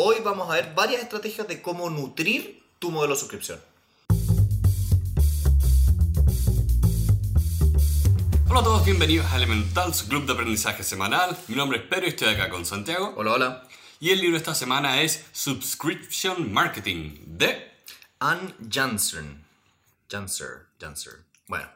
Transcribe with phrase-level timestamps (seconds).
[0.00, 3.58] Hoy vamos a ver varias estrategias de cómo nutrir tu modelo de suscripción.
[8.48, 11.36] Hola a todos, bienvenidos a Elemental, su club de aprendizaje semanal.
[11.48, 13.12] Mi nombre es Pedro y estoy acá con Santiago.
[13.16, 13.68] Hola, hola.
[13.98, 17.68] Y el libro de esta semana es Subscription Marketing de
[18.20, 19.44] Ann Janssen.
[20.08, 21.24] Janser, Janser.
[21.48, 21.66] Bueno,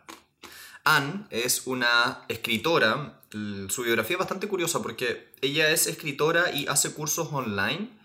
[0.84, 3.20] Ann es una escritora.
[3.32, 8.00] Su biografía es bastante curiosa porque ella es escritora y hace cursos online.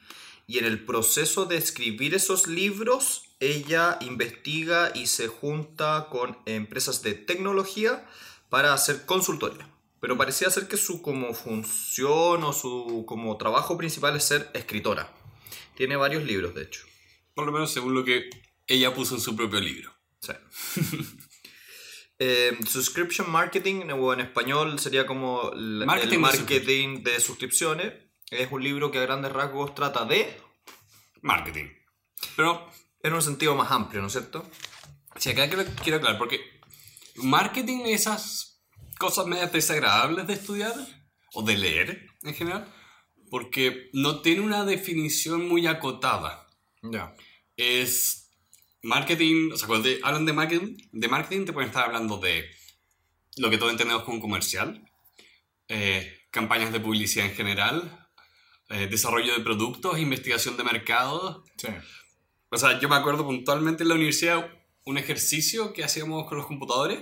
[0.48, 7.04] Y en el proceso de escribir esos libros, ella investiga y se junta con empresas
[7.04, 8.08] de tecnología
[8.50, 9.70] para hacer consultoría.
[10.00, 15.14] Pero parecía ser que su como función o su como trabajo principal es ser escritora.
[15.76, 16.86] Tiene varios libros, de hecho.
[17.34, 18.30] Por lo menos según lo que
[18.68, 19.94] ella puso en su propio libro.
[20.22, 20.34] Sí.
[22.20, 27.94] Eh, subscription marketing, o en español sería como el Marketing el marketing de suscripciones.
[28.30, 30.36] Es un libro que a grandes rasgos trata de,
[31.22, 31.66] Marketing.
[32.36, 32.70] Pero,
[33.04, 34.50] en un sentido más amplio, ¿no es cierto?
[35.18, 36.40] si acá quiero, aclarar, porque
[37.16, 38.62] marketing, esas
[39.00, 40.74] cosas medias desagradables de estudiar
[41.34, 42.72] o de leer en general,
[43.30, 46.48] porque no tiene una definición muy acotada.
[46.84, 47.16] Ya.
[47.58, 48.30] es
[48.84, 52.46] marketing, o sea, cuando te hablan de marketing, de marketing te pueden estar hablando de
[53.38, 54.88] lo que todos entendemos como comercial,
[55.68, 58.07] eh, campañas de publicidad en general,
[58.70, 61.44] eh, desarrollo de productos, investigación de mercados.
[61.58, 61.68] Sí.
[62.50, 64.50] O sea, yo me acuerdo puntualmente en la universidad
[64.86, 67.00] un ejercicio que hacíamos con los computadores,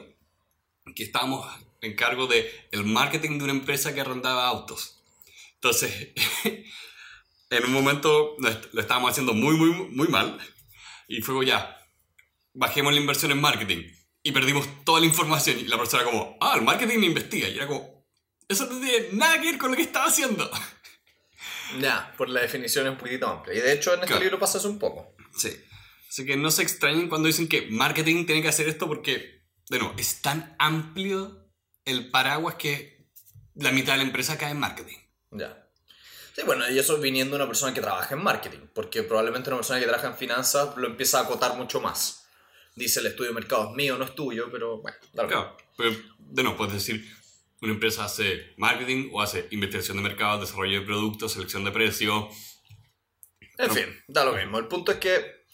[0.95, 1.47] que estábamos
[1.81, 5.03] en cargo de el marketing de una empresa que arrendaba autos.
[5.55, 6.09] Entonces,
[7.49, 10.39] en un momento lo est- lo estábamos haciendo muy, muy, muy mal.
[11.07, 11.77] Y fue ya,
[12.53, 13.83] bajemos la inversión en marketing.
[14.23, 15.59] Y perdimos toda la información.
[15.59, 17.47] Y la persona como, ah, el marketing investiga.
[17.47, 18.03] Y era como,
[18.47, 20.49] eso no tiene nada que ver con lo que estaba haciendo.
[21.79, 23.55] Ya, por la definición es un poquitito amplia.
[23.55, 24.21] Y de hecho en este Claro.
[24.23, 25.15] libro pasa eso un poco.
[25.37, 25.55] Sí.
[26.09, 29.79] Así que no se extrañen cuando dicen que marketing tiene que hacer esto porque, de
[29.79, 31.49] nuevo, es tan amplio
[31.85, 33.07] el paraguas que
[33.55, 34.97] la mitad de la empresa cae en marketing.
[35.31, 35.61] Ya.
[36.35, 39.57] Sí, bueno, y eso viniendo de una persona que trabaja en marketing, porque probablemente una
[39.57, 42.25] persona que trabaja en finanzas lo empieza a acotar mucho más.
[42.75, 46.43] Dice el estudio de mercado es mío, no es tuyo, pero bueno, Claro, pero de
[46.43, 47.09] nuevo, puedes decir,
[47.61, 52.29] una empresa hace marketing o hace investigación de mercado, desarrollo de productos, selección de precio.
[53.57, 54.59] En fin, da lo mismo.
[54.59, 55.45] El punto es que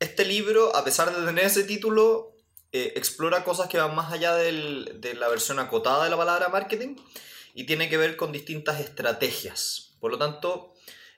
[0.00, 2.34] este libro, a pesar de tener ese título,
[2.72, 6.48] eh, explora cosas que van más allá del- de la versión acotada de la palabra
[6.48, 6.96] marketing
[7.54, 9.96] y tiene que ver con distintas estrategias.
[10.00, 10.74] Por lo tanto,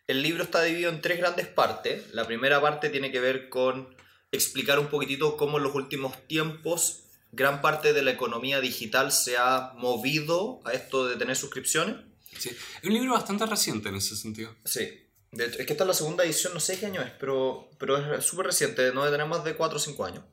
[0.06, 2.12] el libro está dividido en tres grandes partes.
[2.14, 3.96] La primera parte tiene que ver con
[4.30, 7.04] explicar un poquitito cómo en los últimos tiempos
[7.38, 11.96] gran parte de la economía digital se ha movido a esto de tener suscripciones.
[12.36, 12.50] Sí.
[12.50, 14.54] Es un libro bastante reciente en ese sentido.
[14.64, 15.06] Sí.
[15.30, 17.70] De hecho, es que esta es la segunda edición, no sé qué año es, pero,
[17.78, 20.24] pero es súper reciente, no debe tener más de 4 o 5 años.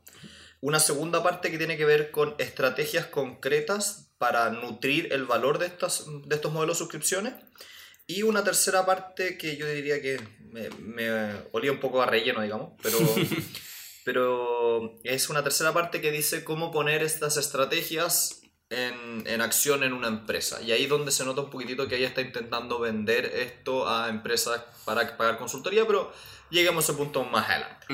[0.62, 5.68] Una segunda parte que tiene que ver con estrategias concretas para nutrir el valor de,
[5.68, 7.34] estas, de estos modelos de suscripciones.
[8.08, 11.10] Y una tercera parte que yo diría que me, me
[11.52, 12.98] olía un poco a relleno, digamos, pero,
[14.06, 19.94] pero es una tercera parte que dice cómo poner estas estrategias en, en acción en
[19.94, 20.62] una empresa.
[20.62, 24.62] Y ahí donde se nota un poquitito que ella está intentando vender esto a empresas
[24.86, 26.14] para pagar consultoría, pero
[26.52, 27.88] lleguemos a ese punto más adelante.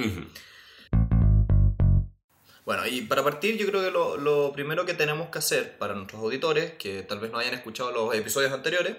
[2.66, 5.96] Bueno, y para partir yo creo que lo, lo primero que tenemos que hacer para
[5.96, 8.98] nuestros auditores, que tal vez no hayan escuchado los episodios anteriores,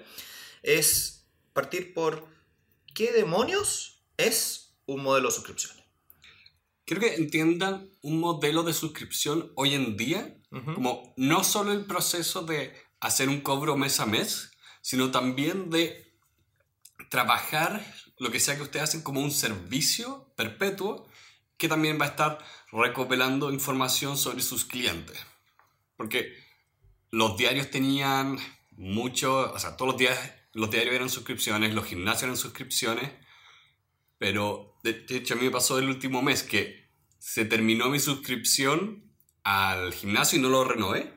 [0.63, 2.27] es partir por
[2.95, 5.82] qué demonios es un modelo de suscripción.
[6.85, 10.75] Quiero que entiendan un modelo de suscripción hoy en día Ujú.
[10.75, 16.13] como no solo el proceso de hacer un cobro mes a mes, sino también de
[17.09, 17.85] trabajar
[18.19, 21.09] lo que sea que ustedes hacen como un servicio perpetuo
[21.57, 22.39] que también va a estar
[22.71, 25.19] recopilando información sobre sus clientes.
[25.97, 26.35] Porque
[27.11, 28.39] los diarios tenían
[28.73, 30.19] mucho, o sea, todos los días
[30.55, 33.11] los diarios eran suscripciones, los gimnasios eran suscripciones,
[34.19, 36.82] pero de hecho a mí me pasó el último mes que
[37.25, 39.05] se terminó mi suscripción
[39.45, 41.15] al gimnasio y no lo renové.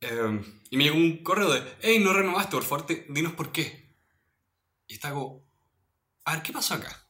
[0.00, 0.40] Eh,
[0.70, 3.94] y me llegó un correo de, hey, no renovaste, por favor, te- dinos por qué.
[4.88, 5.48] Y está como,
[6.24, 7.08] a ver, ¿qué pasó acá?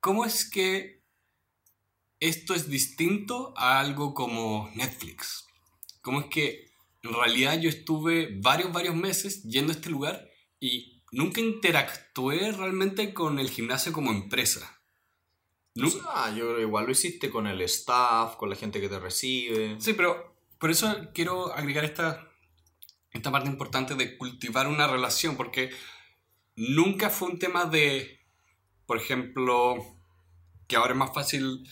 [0.00, 1.04] ¿Cómo es que
[2.18, 5.46] esto es distinto a algo como Netflix?
[6.00, 6.72] ¿Cómo es que
[7.04, 10.28] en realidad yo estuve varios, varios meses yendo a este lugar
[10.58, 14.81] y nunca interactué realmente con el gimnasio como empresa?
[15.74, 18.88] Nu- Ah, yo creo que igual lo hiciste con el staff, con la gente que
[18.88, 19.76] te recibe.
[19.80, 22.28] Sí, pero por eso quiero agregar esta,
[23.12, 25.70] esta parte importante de cultivar una relación, porque
[26.56, 28.22] nunca fue un tema de
[28.86, 29.76] por ejemplo,
[30.66, 31.66] que ahora es más fácil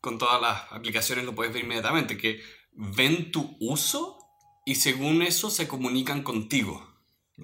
[0.00, 2.40] con todas las aplicaciones, lo puedes ver inmediatamente, que
[2.72, 4.18] ven tu uso
[4.64, 6.84] y según eso se comunican contigo.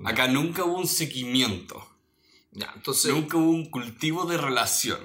[0.05, 1.87] Acá nunca hubo un seguimiento.
[2.51, 3.13] Ya, entonces...
[3.15, 4.99] Nunca hubo un cultivo de relación.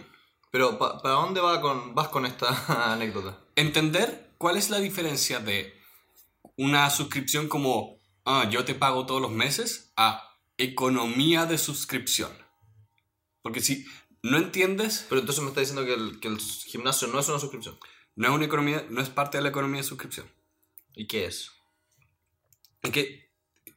[0.52, 3.38] Pero, pa- ¿para dónde va con, vas con esta anécdota?
[3.56, 5.74] Entender cuál es la diferencia de
[6.58, 10.24] una suscripción como, ah, yo te pago todos los meses, a
[10.58, 12.32] economía de suscripción.
[13.42, 13.86] Porque si
[14.24, 17.40] no entiendes, Pero entonces me está diciendo que el, que el gimnasio no es una
[17.40, 17.78] suscripción.
[18.16, 20.30] no es una economía, no es parte de la economía de suscripción.
[20.96, 21.52] ¿Y qué es?
[22.82, 23.32] Es que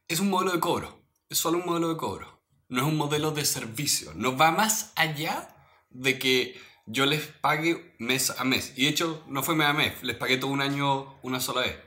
[0.07, 0.99] es un modelo de cobro.
[1.29, 2.41] Es solo un modelo de cobro.
[2.67, 4.11] No es un modelo de servicio.
[4.15, 5.55] No va más allá
[5.91, 8.73] de que yo les pague mes a mes.
[8.75, 10.03] Y de hecho, no fue mes a mes.
[10.03, 11.77] Les pagué todo un año una sola vez.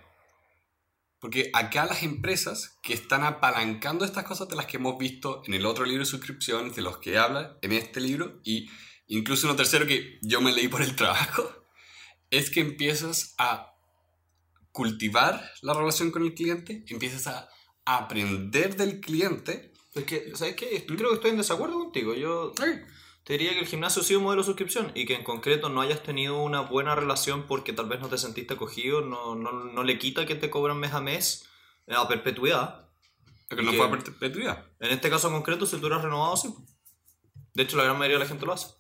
[1.21, 5.55] Porque acá las empresas que están apalancando estas cosas de las que hemos visto en
[5.55, 8.69] el otro libro de suscripciones, de los que habla en este libro, y
[9.06, 11.49] incluso uno tercero que yo me leí por el trabajo,
[12.31, 13.71] es que empiezas a
[14.73, 17.49] cultivar la relación con el cliente, empiezas a
[17.87, 19.73] aprender del cliente.
[19.95, 20.77] Es que, ¿sabes qué?
[20.77, 22.15] Estoy- Creo que estoy en desacuerdo contigo.
[22.15, 22.53] Yo
[23.25, 25.71] te diría que el gimnasio ha sido un modelo de suscripción y que en concreto
[25.71, 29.53] no hayas tenido una buena relación porque tal vez no te sentiste acogido, no, no,
[29.53, 31.49] no le quita que te cobran mes a mes
[31.87, 32.88] eh, a perpetuidad.
[33.49, 34.67] Que no fue a perpetuidad.
[34.81, 36.55] En este caso en concreto, si tú eres renovado, sí.
[37.55, 38.75] De hecho, la gran mayoría de la gente lo hace.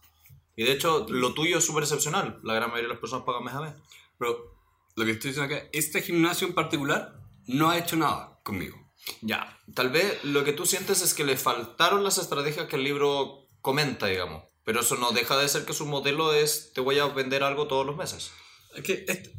[0.56, 2.40] Y de hecho, lo tuyo es súper excepcional.
[2.42, 3.74] La gran mayoría de las personas pagan mes a mes.
[4.18, 4.54] Pero
[4.96, 8.76] lo que estoy diciendo acá, este gimnasio en particular no ha hecho nada conmigo.
[9.20, 12.84] Ya, tal vez lo que tú sientes es que le faltaron las estrategias que el
[12.84, 14.44] libro comenta, digamos.
[14.62, 17.66] Pero eso no deja de ser que su modelo es te voy a vender algo
[17.66, 18.30] todos los meses.
[18.76, 19.30] Es que, es,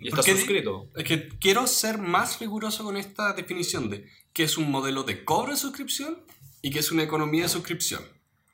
[0.00, 0.90] Y ¿Por está suscrito.
[0.96, 5.24] es que quiero ser más riguroso con esta definición de qué es un modelo de
[5.24, 6.24] cobro de suscripción
[6.62, 8.02] y qué es una economía de suscripción.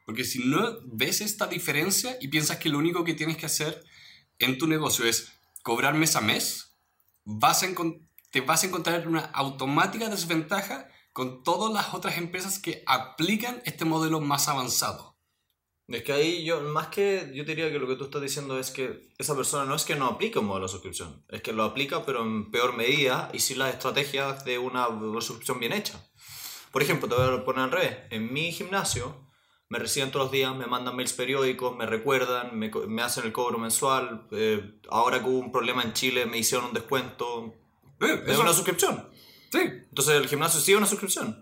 [0.05, 3.85] Porque si no ves esta diferencia y piensas que lo único que tienes que hacer
[4.41, 5.33] en tu negocio es
[5.63, 6.75] cobrar mes a mes,
[7.25, 7.69] vas a
[8.33, 13.63] te vas a encontrar en una automática desventaja con todas las otras empresas que aplican
[13.67, 15.12] este modelo más avanzado.
[15.89, 18.71] Es que ahí yo, más que yo diría que lo que tú estás diciendo es
[18.71, 21.65] que esa persona no es que no aplique un modelo de suscripción, es que lo
[21.65, 24.87] aplica pero en peor medida y sin las estrategias de una
[25.21, 26.03] suscripción bien hecha.
[26.71, 27.99] Por ejemplo, te voy a poner al revés.
[28.11, 29.29] En mi gimnasio
[29.69, 33.33] me reciben todos los días, me mandan mails periódicos, me recuerdan, me, me hacen el
[33.33, 34.27] cobro mensual.
[34.31, 37.55] eh, ahora que hubo un problema en Chile me hicieron un descuento.
[38.01, 39.09] Eh, Es una suscripción.
[39.51, 39.59] sí.
[39.61, 41.27] Entonces el gimnasio sí es una suscripción.
[41.29, 41.35] El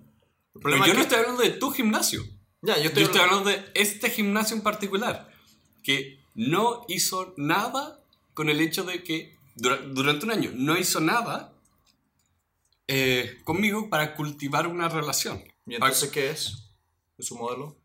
[0.55, 2.23] Pero problema yo es no que- estoy hablando de tu gimnasio.
[2.63, 5.33] Ya, yo Yo estoy, estoy hablando de este gimnasio en particular,
[5.83, 7.99] que no hizo nada
[8.35, 11.53] con el hecho de que dura- durante un año no hizo nada
[12.87, 15.43] eh, conmigo para cultivar una relación.
[15.67, 16.71] ¿Y entonces qué es?
[17.19, 17.77] ¿Es su modelo?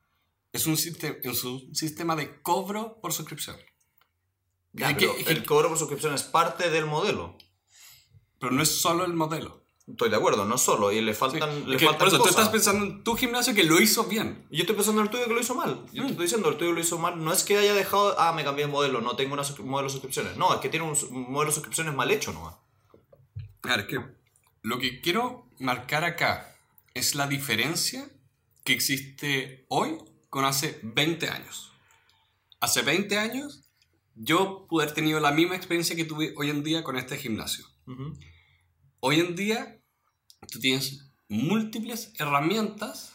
[0.51, 3.57] Es un, sistema, es un sistema de cobro por suscripción.
[4.73, 7.37] Ya, que- el cobro por suscripción es parte del modelo.
[8.39, 9.64] Pero no es solo el modelo.
[9.87, 10.91] Estoy de acuerdo, no solo.
[10.91, 11.19] Y le Sí.
[11.19, 12.37] faltan, Es le que faltan por eso, tú cosas.
[12.37, 14.47] estás pensando en tu gimnasio que lo hizo bien.
[14.49, 15.85] Yo estoy pensando en el tuyo que lo hizo mal.
[15.93, 16.05] Yo Mm.
[16.07, 17.23] te estoy diciendo, el tuyo lo hizo mal.
[17.23, 19.91] No es que haya dejado, ah, me cambié de modelo, no tengo sus- modelo de
[19.91, 20.37] suscripciones.
[20.37, 22.55] No, es que tiene un, un modelo de suscripciones mal hecho nomás.
[23.61, 23.99] Claro, es que
[24.63, 26.55] lo que quiero marcar acá
[26.95, 28.09] es la diferencia
[28.63, 29.97] que existe hoy
[30.31, 31.71] con hace 20 años.
[32.59, 33.61] Hace 20 años
[34.15, 37.65] yo pude haber tenido la misma experiencia que tuve hoy en día con este gimnasio.
[37.85, 38.17] Ujú.
[39.01, 39.74] Hoy en día
[40.47, 43.13] tú tienes múltiples herramientas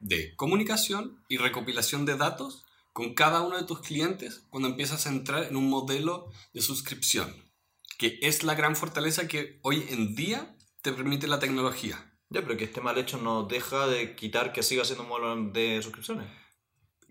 [0.00, 5.10] de comunicación y recopilación de datos con cada uno de tus clientes cuando empiezas a
[5.10, 7.34] entrar en un modelo de suscripción,
[7.98, 12.12] que es la gran fortaleza que hoy en día te permite la tecnología.
[12.30, 15.50] Ya, pero que esté mal hecho no deja de quitar que siga siendo un modelo
[15.52, 16.26] de suscripciones.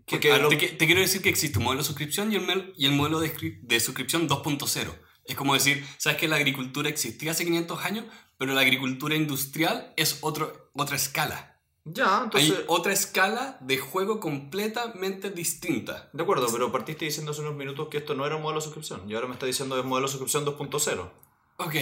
[0.05, 2.73] Que- ah, lo- te, te quiero decir que existe un modelo de suscripción y el,
[2.77, 4.93] y el modelo de, de suscripción 2.0.
[5.25, 8.05] Es como decir, sabes que la agricultura existía hace 500 años,
[8.37, 11.57] pero la agricultura industrial es otro, otra escala.
[11.85, 12.49] Ya, entonces...
[12.51, 16.09] Hay otra escala de juego completamente distinta.
[16.13, 18.63] De acuerdo, pero partiste diciendo hace unos minutos que esto no era un modelo de
[18.65, 19.09] suscripción.
[19.09, 21.09] Y ahora me está diciendo que es modelo de suscripción 2.0.
[21.57, 21.73] Ok,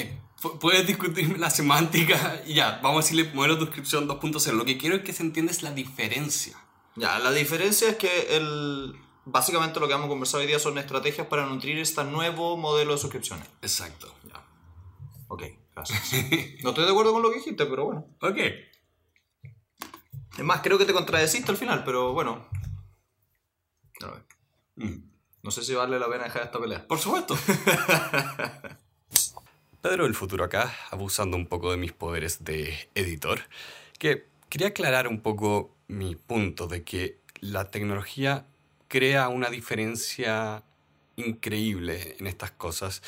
[0.42, 4.52] pu- puedes discutir la semántica y ya, vamos a decirle modelo de suscripción 2.0.
[4.54, 6.58] Lo que quiero es que se entienda es la diferencia.
[6.96, 8.94] Ya, la diferencia es que el...
[9.26, 12.92] Básicamente lo que vamos a conversar hoy día son estrategias para nutrir este nuevo modelo
[12.92, 13.48] de suscripciones.
[13.62, 14.14] Exacto.
[14.28, 14.44] Ya.
[15.30, 15.44] Ok,
[15.75, 16.13] gracias.
[16.63, 18.08] No estoy de acuerdo con lo que dijiste, pero bueno.
[18.22, 18.38] Ok.
[20.38, 22.48] Es más, creo que te contradeciste al final, pero bueno.
[24.75, 24.98] Mm.
[25.44, 26.88] No sé si vale la pena dejar esta pelea.
[26.88, 27.38] Por supuesto.
[29.82, 33.42] Pedro del futuro acá, abusando un poco de mis poderes de editor,
[34.00, 38.46] que quería aclarar un poco mi punto de que la tecnología
[38.88, 40.63] crea una diferencia
[41.18, 43.03] increíble en estas cosas.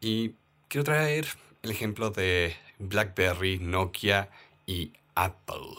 [0.00, 0.34] Y
[0.66, 1.28] quiero traer
[1.62, 4.30] el ejemplo de BlackBerry, Nokia
[4.66, 5.76] y Apple.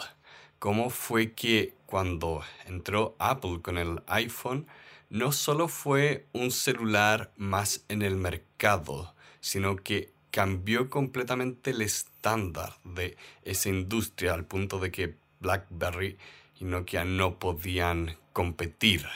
[0.60, 4.68] ¿Cómo fue que cuando entró Apple con el iPhone,
[5.10, 12.76] no solo fue un celular más en el mercado, sino que cambió completamente el estándar
[12.84, 16.18] de esa industria al punto de que BlackBerry
[16.60, 19.08] y Nokia no podían competir.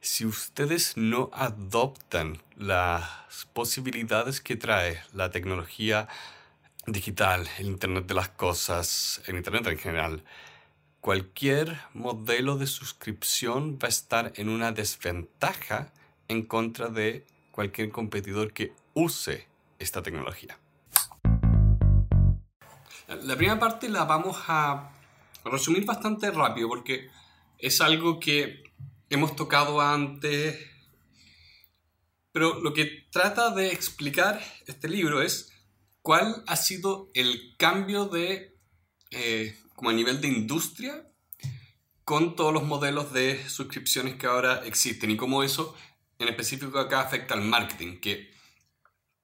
[0.00, 3.08] Si ustedes no adoptan las
[3.52, 6.06] posibilidades que trae la tecnología
[6.86, 10.24] digital, el Internet de las Cosas, el Internet en general,
[11.00, 15.92] cualquier modelo de suscripción va a estar en una desventaja
[16.28, 19.48] en contra de cualquier competidor que use
[19.80, 20.58] esta tecnología.
[23.08, 24.92] La primera parte la vamos a
[25.44, 27.10] resumir bastante rápido porque
[27.58, 28.67] es algo que
[29.10, 30.58] hemos tocado antes,
[32.32, 35.52] pero lo que trata de explicar este libro es
[36.02, 38.56] cuál ha sido el cambio de
[39.10, 41.08] eh, como a nivel de industria
[42.04, 45.74] con todos los modelos de suscripciones que ahora existen y cómo eso
[46.18, 48.32] en específico acá afecta al marketing, que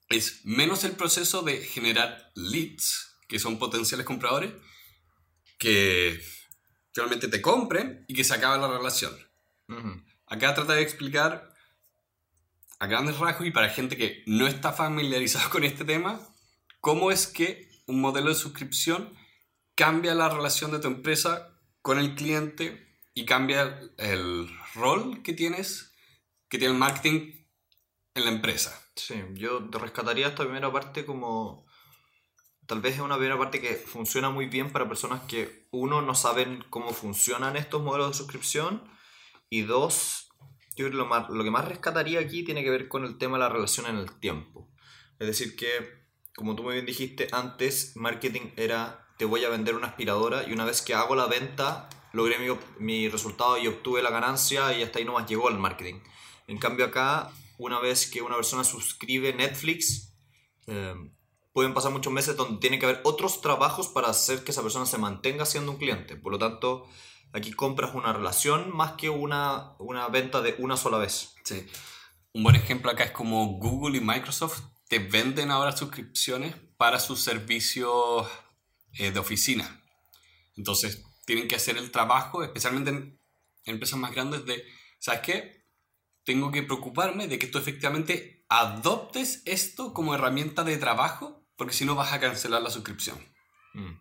[0.08, 4.52] es menos el proceso de generar leads, que son potenciales compradores,
[5.58, 6.20] que
[6.94, 9.12] realmente te compren y que se acaba la relación.
[10.26, 11.54] Acá trata de explicar
[12.78, 16.20] a grandes rasgos y para gente que no está familiarizada con este tema,
[16.80, 19.14] cómo es que un modelo de suscripción
[19.74, 25.94] cambia la relación de tu empresa con el cliente y cambia el rol que tienes,
[26.48, 27.32] que tiene el marketing
[28.14, 28.80] en la empresa.
[28.96, 31.66] Sí, yo rescataría esta primera parte como
[32.66, 36.14] tal vez es una primera parte que funciona muy bien para personas que uno no
[36.14, 38.82] saben cómo funcionan estos modelos de suscripción
[39.54, 40.30] y dos,
[40.74, 43.86] yo lo, que más rescataría aquí tiene que ver con el tema de la relación
[43.86, 44.68] en el tiempo.
[45.20, 45.68] Es decir que,
[46.34, 50.52] como tú muy bien dijiste antes, marketing era te voy a vender una aspiradora y
[50.52, 52.36] una vez que hago la venta, logré
[52.80, 56.00] mi, resultado y obtuve la ganancia y hasta ahí nomás llegó el marketing.
[56.48, 60.16] En cambio acá, una vez que una persona suscribe Netflix,
[60.66, 60.96] eh,
[61.52, 64.84] pueden pasar muchos meses donde tiene que haber otros trabajos para hacer que esa persona
[64.84, 66.16] se mantenga siendo un cliente.
[66.16, 66.88] Por lo tanto,
[67.34, 71.34] aquí compras una relación más que una, una venta de una sola vez.
[71.44, 71.66] Sí.
[72.32, 77.20] Un buen ejemplo acá es como Google y Microsoft te venden ahora suscripciones para sus
[77.20, 78.28] servicios
[78.92, 79.82] eh, de oficina.
[80.56, 83.20] Entonces, tienen que hacer el trabajo, especialmente en,
[83.64, 84.64] empresas más grandes, de,
[85.00, 85.64] ¿sabes qué?
[86.24, 91.84] Tengo que preocuparme de que tú efectivamente adoptes esto como herramienta de trabajo, porque si
[91.84, 93.18] no vas a cancelar la suscripción.
[93.72, 93.94] Mm.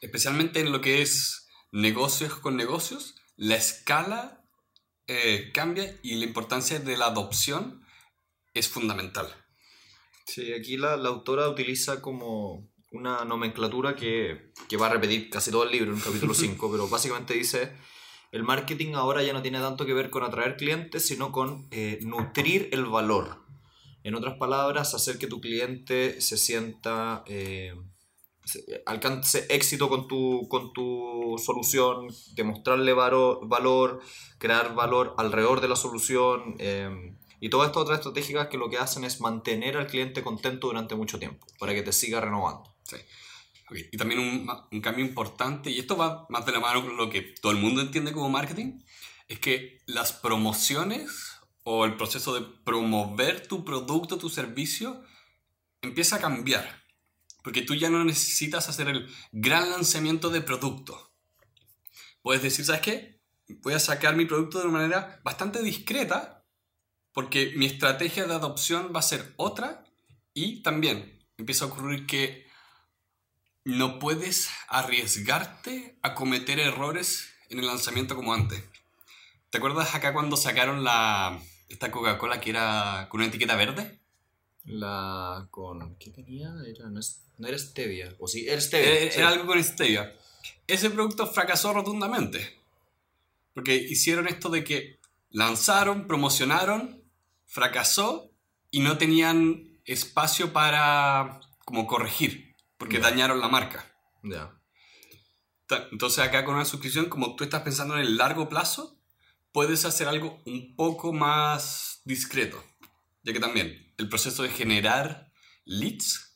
[0.00, 4.44] Especialmente en lo que es negocios con negocios, la escala
[5.06, 7.84] eh, cambia y la importancia de la adopción
[8.54, 9.28] es fundamental.
[10.26, 15.50] Sí, aquí la, la autora utiliza como una nomenclatura que, que, va a repetir casi
[15.50, 17.72] todo el libro en el capítulo 5, pero básicamente dice,
[18.32, 21.98] el marketing ahora ya no tiene tanto que ver con atraer clientes, sino con eh,
[22.02, 23.44] nutrir el valor.
[24.02, 27.74] En otras palabras, hacer que tu cliente se sienta, eh,
[28.86, 34.00] alcance éxito con tu, con tu solución, demostrarle valor, valor,
[34.38, 36.56] crear valor alrededor de la solución.
[36.58, 40.66] Eh, y todas estas otras estrategias que lo que hacen es mantener al cliente contento
[40.66, 42.74] durante mucho tiempo, para que te siga renovando.
[43.92, 44.20] Y también
[44.70, 47.58] un, cambio importante, y esto va más de la mano con lo que todo el
[47.58, 48.80] mundo entiende como marketing,
[49.28, 55.02] es que las promociones o el proceso de promover tu producto, tu servicio,
[55.82, 56.79] empieza a cambiar.
[57.42, 61.12] Porque tú ya no necesitas hacer el gran lanzamiento de producto.
[62.22, 63.20] Puedes decir, ¿sabes qué?
[63.62, 66.44] Voy a sacar mi producto de una manera bastante discreta,
[67.12, 69.84] porque mi estrategia de adopción va a ser otra,
[70.34, 72.46] y también empieza a ocurrir que
[73.64, 78.62] no puedes arriesgarte a cometer errores en el lanzamiento como antes.
[79.50, 84.00] ¿Te acuerdas acá cuando sacaron la esta Coca-Cola que era con una etiqueta verde?
[84.64, 86.52] La con ¿qué tenía?
[86.66, 87.00] Era, no,
[87.48, 88.90] era stevia, o sí, era stevia.
[88.90, 90.16] Era, era algo con stevia.
[90.66, 92.58] Ese producto fracasó rotundamente.
[93.54, 97.02] Porque hicieron esto de que lanzaron, promocionaron,
[97.46, 98.30] fracasó
[98.70, 103.84] y no tenían espacio para como corregir porque dañaron la marca.
[104.22, 104.58] Ya.
[105.92, 108.98] Entonces acá con una suscripción, como tú estás pensando en el largo plazo,
[109.52, 112.64] puedes hacer algo un poco más discreto.
[113.22, 115.30] Ya que también el proceso de generar
[115.66, 116.29] leads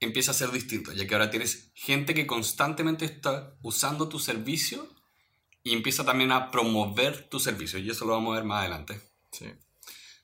[0.00, 4.88] empieza a ser distinto, ya que ahora tienes gente que constantemente está usando tu servicio
[5.62, 7.78] y empieza también a promover tu servicio.
[7.78, 9.00] Y eso lo vamos a ver más adelante.
[9.30, 9.46] Sí.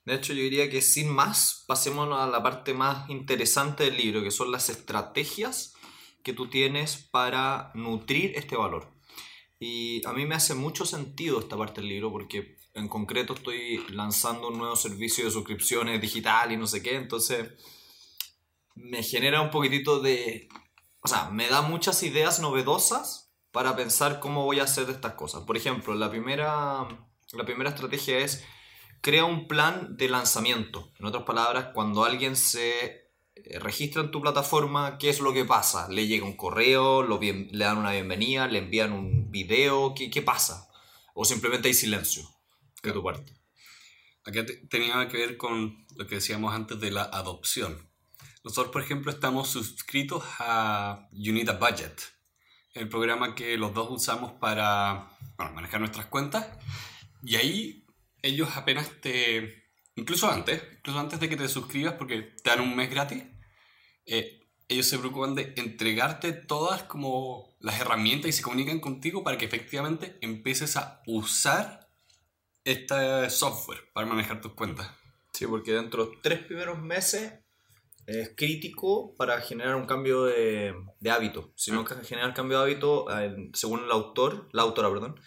[0.04, 4.22] De hecho, yo diría que sin más, pasemos a la parte más interesante del libro,
[4.22, 5.74] que son las estrategias
[6.22, 8.92] que tú tienes para nutrir este valor.
[9.58, 13.84] Y a mí me hace mucho sentido esta parte del libro porque en concreto estoy
[13.90, 17.52] lanzando un nuevo servicio de suscripciones digital y no sé qué, entonces
[18.76, 20.48] me genera un poquitito de...
[21.00, 25.42] O sea, me da muchas ideas novedosas para pensar cómo voy a hacer estas cosas.
[25.44, 26.86] Por ejemplo, la primera,
[27.32, 28.44] la primera estrategia es
[29.00, 30.92] crea un plan de lanzamiento.
[30.98, 35.44] En otras palabras, cuando alguien se eh, registra en tu plataforma, ¿qué es lo que
[35.44, 35.88] pasa?
[35.88, 37.02] ¿Le llega un correo?
[37.02, 38.46] Lo le dan una bienvenida?
[38.48, 39.94] ¿Le envían un video?
[39.94, 40.68] ¿Qué, qué pasa?
[41.14, 42.28] ¿O simplemente hay silencio
[42.82, 43.32] de tu parte?
[44.24, 47.85] Acá tenía que ver con lo que decíamos antes de la adopción.
[48.46, 52.00] Nosotros, por ejemplo, estamos suscritos a Unita Budget,
[52.74, 56.46] el programa que los dos usamos para manejar nuestras cuentas.
[57.24, 57.84] Y ahí
[58.22, 59.64] ellos apenas te...
[59.96, 63.24] Incluso antes, incluso antes de que te suscribas porque te dan un mes gratis,
[64.04, 64.38] eh,
[64.68, 69.46] ellos se preocupan de entregarte todas como las herramientas y se comunican contigo para que
[69.46, 71.88] efectivamente empieces a usar
[72.62, 74.88] este software para manejar tus cuentas.
[75.32, 77.32] Sí, porque dentro de los tres primeros meses
[78.06, 81.52] es crítico para generar un cambio de, de hábito.
[81.56, 82.04] Si no ah.
[82.04, 83.06] generar cambio de hábito,
[83.52, 85.20] según el autor, la autora, perdón,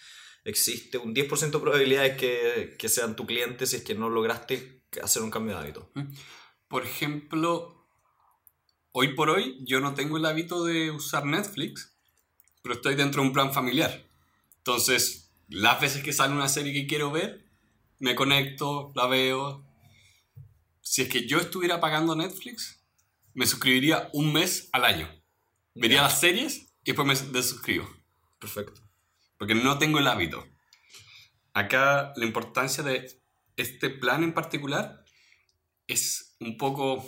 [0.45, 4.83] existe un 10% de probabilidades que, que sean tu cliente si es que no lograste
[5.03, 5.91] hacer un cambio de hábito.
[6.67, 7.85] Por ejemplo,
[8.91, 11.97] hoy por hoy yo no tengo el hábito de usar Netflix,
[12.61, 14.07] pero estoy dentro de un plan familiar.
[14.57, 17.45] Entonces, las veces que sale una serie que quiero ver,
[17.99, 19.65] me conecto, la veo,
[20.89, 22.83] si es que yo estuviera pagando Netflix,
[23.35, 25.07] me suscribiría un mes al año.
[25.75, 27.87] Vería las series y después me desuscribo.
[28.39, 28.81] Perfecto.
[29.37, 30.43] Porque no tengo el hábito.
[31.53, 33.07] Acá la importancia de
[33.55, 35.05] este plan en particular
[35.85, 37.07] es un poco,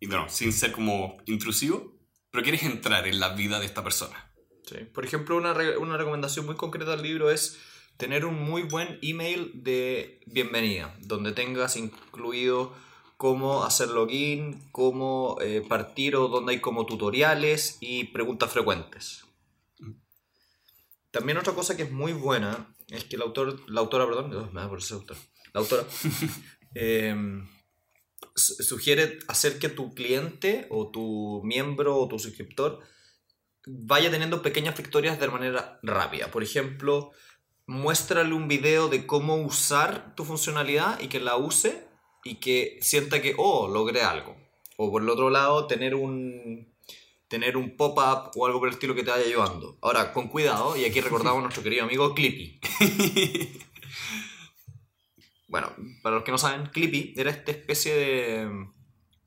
[0.00, 1.96] y bueno, sin ser como intrusivo,
[2.32, 4.34] pero quieres entrar en la vida de esta persona.
[4.68, 4.78] Sí.
[4.92, 7.56] Por ejemplo, una, una recomendación muy concreta del libro es
[7.98, 12.74] tener un muy buen email de bienvenida, donde tengas incluido
[13.16, 19.24] cómo hacer login, cómo eh, partir o donde hay como tutoriales y preguntas frecuentes.
[21.10, 24.60] También otra cosa que es muy buena es que el autor, la autora, perdón, me
[24.60, 25.16] da por ese autor,
[25.54, 25.84] la autora,
[26.74, 27.48] em,
[28.34, 32.80] sugiere hacer que tu cliente o tu miembro o tu suscriptor
[33.66, 36.30] vaya teniendo pequeñas victorias de manera rápida.
[36.30, 37.12] Por ejemplo,
[37.66, 41.85] muéstrale un video de cómo usar tu funcionalidad y que la use
[42.26, 44.36] y que sienta que, oh, logré algo.
[44.76, 46.74] O por el otro lado, tener un,
[47.28, 49.78] tener un pop-up o algo por el estilo que te vaya ayudando.
[49.80, 52.60] Ahora, con cuidado, y aquí recordamos a nuestro querido amigo Clippy.
[55.48, 58.66] bueno, para los que no saben, Clippy era esta especie de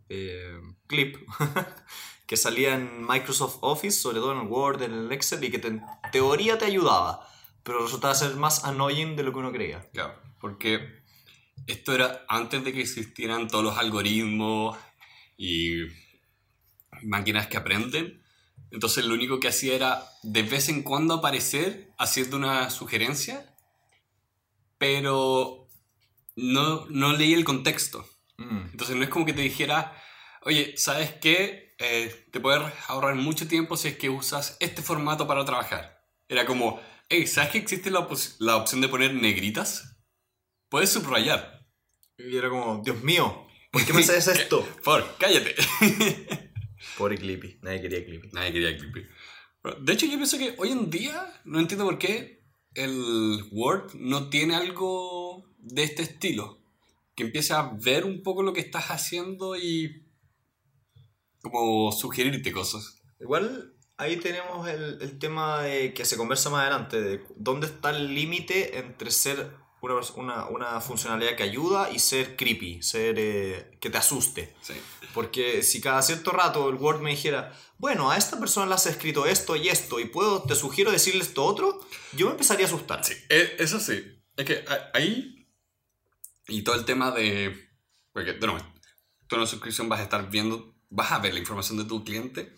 [0.10, 1.18] eh, clip
[2.28, 5.66] que salía en Microsoft Office, sobre todo en el Word, en el Excel, y que
[5.66, 5.82] en
[6.12, 7.28] teoría te ayudaba,
[7.64, 9.90] pero resultaba ser más annoying de lo que uno creía.
[9.94, 10.99] Claro, porque
[11.68, 14.78] esto era antes de que existieran todos los algoritmos
[15.38, 15.84] y
[17.04, 18.22] máquinas que aprenden.
[18.72, 23.56] Entonces lo único que hacía era de vez en cuando aparecer haciendo una sugerencia,
[24.78, 25.68] pero
[26.36, 28.08] no, no leí el contexto.
[28.38, 28.70] Mm.
[28.72, 29.94] Entonces no es como que te dijera,
[30.44, 31.76] oye, ¿sabes qué?
[31.80, 36.04] Eh, te puedes ahorrar mucho tiempo si es que usas este formato para trabajar.
[36.28, 38.08] Era como, hey, ¿sabes que existe la,
[38.40, 39.89] la opción de poner negritas?
[40.70, 41.66] Puedes subrayar.
[42.18, 44.68] Y era como, Dios mío, ¿por qué me haces esto?
[44.84, 45.56] Por, cállate.
[46.98, 48.30] Pobre Clippy, nadie quería Clippy.
[48.32, 49.06] Nadie quería Clippy.
[49.82, 52.44] De hecho, yo pienso que hoy en día, no entiendo por qué
[52.76, 56.60] el Word no tiene algo de este estilo.
[57.16, 60.06] Que empiece a ver un poco lo que estás haciendo y
[61.42, 63.02] como sugerirte cosas.
[63.20, 67.90] Igual ahí tenemos el, el tema de que se conversa más adelante, de dónde está
[67.90, 69.52] el límite entre ser
[69.82, 74.56] una, una, funcionalidad que ayuda y ser creepy, ser eh, que te asuste.
[75.14, 78.86] Porque si cada cierto rato el Word me dijera, bueno, a esta persona le has
[78.86, 81.80] escrito esto y esto y puedo, te sugiero decirle esto otro,
[82.14, 83.04] yo me empezaría a asustar.
[83.04, 84.04] Sí, e, eso sí.
[84.36, 85.48] Es que ahí,
[86.48, 87.70] y todo el tema de,
[88.12, 88.66] porque, de nuevo,
[89.28, 92.04] tú en la suscripción vas a estar viendo, vas a ver la información de tu
[92.04, 92.54] cliente.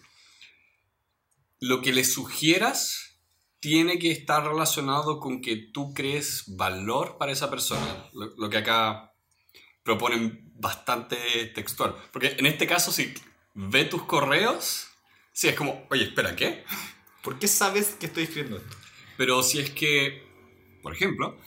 [1.60, 3.11] Lo que le sugieras
[3.62, 8.10] tiene que estar relacionado con que tú crees valor para esa persona.
[8.12, 9.14] Lo, que acá
[9.84, 11.16] proponen bastante
[11.56, 11.96] textual.
[12.12, 13.14] Porque en este caso, si
[13.54, 14.88] ve tus correos,
[15.32, 16.66] sí es como, oye, espera, ¿qué?
[17.24, 18.76] ¿Por qué sabes que estoy escribiendo esto?
[19.16, 20.32] Pero si es que
[20.82, 21.38] por ejemplo,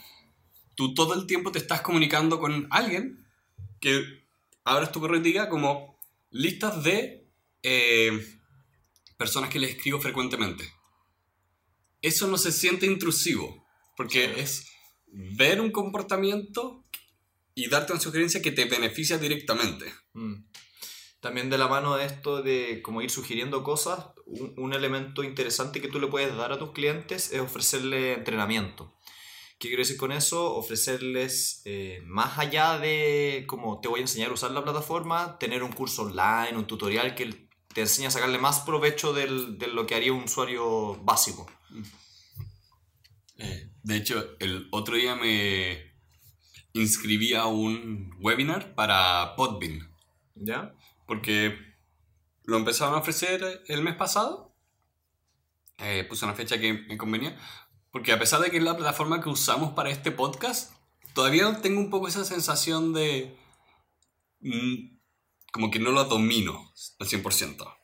[0.75, 3.27] tú todo el tiempo te estás comunicando con alguien
[3.81, 4.03] que
[4.65, 5.99] abres tu correo y diga como
[6.31, 7.29] listas de
[7.63, 8.39] eh,
[9.17, 10.73] personas que les escribo frecuentemente.
[12.05, 14.67] Eso no se siente intrusivo, porque es
[15.07, 16.85] ver un comportamiento
[17.55, 19.87] y darte una sugerencia que te beneficia directamente.
[20.13, 20.45] Mm.
[21.21, 25.81] También de la mano de esto de como ir sugiriendo cosas, un, un elemento interesante
[25.81, 28.95] que tú le puedes dar a tus clientes es ofrecerle entrenamiento.
[29.59, 30.53] ¿Qué quiero decir con eso?
[30.57, 35.63] Ofrecerles eh, más allá de como te voy a enseñar a usar la plataforma, tener
[35.63, 39.87] un curso online, un tutorial que te enseña a sacarle más provecho del- de lo
[39.87, 41.47] que haría un usuario básico.
[43.39, 45.93] Eh, De hecho, el otro día me
[46.73, 49.91] inscribí a un webinar para Podbean.
[50.37, 50.75] ¿Ya?
[51.07, 51.57] porque
[52.45, 54.55] lo empezaron a ofrecer el mes pasado.
[55.79, 57.39] Eh, puse una fecha que me convenía.
[57.91, 60.73] Porque a pesar de que es la plataforma que usamos para este podcast,
[61.15, 63.37] todavía tengo un poco esa sensación de...
[64.41, 64.99] mm,
[65.53, 67.77] como que no lo domino al 100%.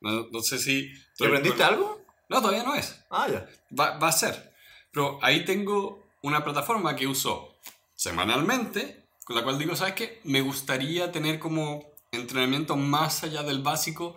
[0.00, 0.92] No, no sé si...
[1.16, 2.04] ¿Te aprendiste algo?
[2.28, 3.04] No, todavía no es.
[3.10, 3.46] Ah, ya.
[3.78, 4.54] Va, va a ser.
[4.92, 7.54] Pero ahí tengo una plataforma que uso
[7.94, 10.20] semanalmente, con la cual digo, ¿sabes qué?
[10.24, 14.16] Me gustaría tener como entrenamiento más allá del básico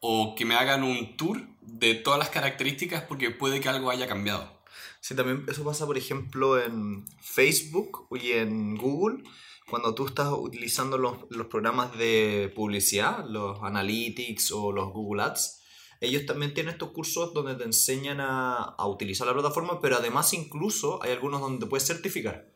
[0.00, 4.08] o que me hagan un tour de todas las características porque puede que algo haya
[4.08, 4.60] cambiado.
[5.00, 9.22] Sí, también eso pasa, por ejemplo, en Facebook y en Google,
[9.68, 15.59] cuando tú estás utilizando los, los programas de publicidad, los Analytics o los Google Ads.
[16.00, 20.32] Ellos también tienen estos cursos donde te enseñan a, a utilizar la plataforma, pero además
[20.32, 22.50] incluso hay algunos donde puedes certificar.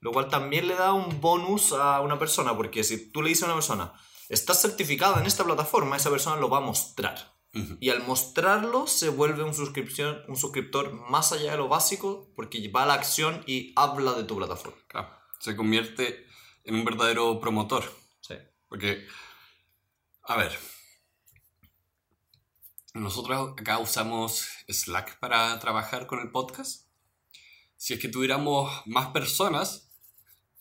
[0.00, 3.44] Lo cual también le da un bonus a una persona, porque si tú le dices
[3.44, 3.92] a una persona,
[4.28, 7.38] estás certificada en esta plataforma, esa persona lo va a mostrar.
[7.52, 7.76] Ujú.
[7.80, 12.66] Y al mostrarlo se vuelve un, suscripción, un suscriptor más allá de lo básico porque
[12.68, 14.78] va a la acción y habla de tu plataforma.
[14.86, 16.26] Claro, se convierte
[16.64, 17.84] en un verdadero promotor.
[18.20, 18.34] Sí.
[18.68, 19.06] Porque,
[20.22, 20.56] a ver,
[22.94, 26.86] nosotros acá usamos Slack para trabajar con el podcast.
[27.76, 29.90] Si es que tuviéramos más personas,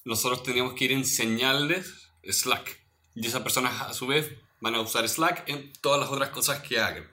[0.06, 2.88] nosotros tendríamos que ir a enseñarles Slack.
[3.16, 6.62] Y esas personas a su vez van a usar Slack en todas las otras cosas
[6.62, 7.10] que hagan.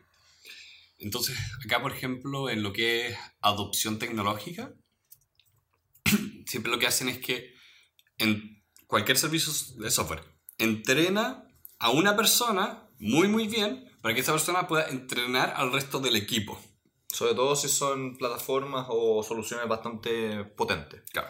[0.99, 4.73] Entonces, acá por ejemplo, en lo que es adopción tecnológica,
[6.47, 7.55] siempre lo que hacen es que
[8.19, 10.25] en cualquier servicio de software
[10.59, 11.49] entrena
[11.79, 16.15] a una persona muy muy bien para que esa persona pueda entrenar al resto del
[16.15, 16.57] equipo.
[17.09, 21.03] Sobre todo si son plataformas o soluciones bastante potentes.
[21.11, 21.29] Claro.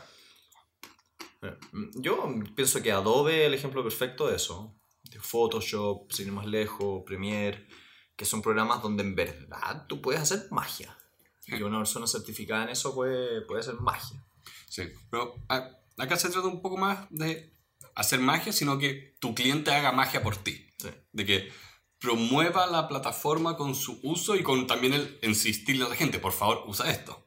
[1.41, 1.57] Eh,
[1.95, 4.77] Yo pienso que Adobe es el ejemplo perfecto de eso.
[5.19, 7.67] Photoshop, sin ir más lejos, Premiere,
[8.15, 10.99] que son programas donde en verdad tú puedes hacer magia.
[11.47, 14.23] Y una persona certificada en eso puede, puede hacer magia.
[14.69, 17.55] Sí, pero acá se trata un poco más de
[17.95, 20.75] hacer magia, sino que tu cliente haga magia por ti.
[20.77, 20.91] Sí.
[21.13, 21.51] De que
[21.99, 26.33] promueva la plataforma con su uso y con también el insistirle a la gente, por
[26.33, 27.27] favor, usa esto.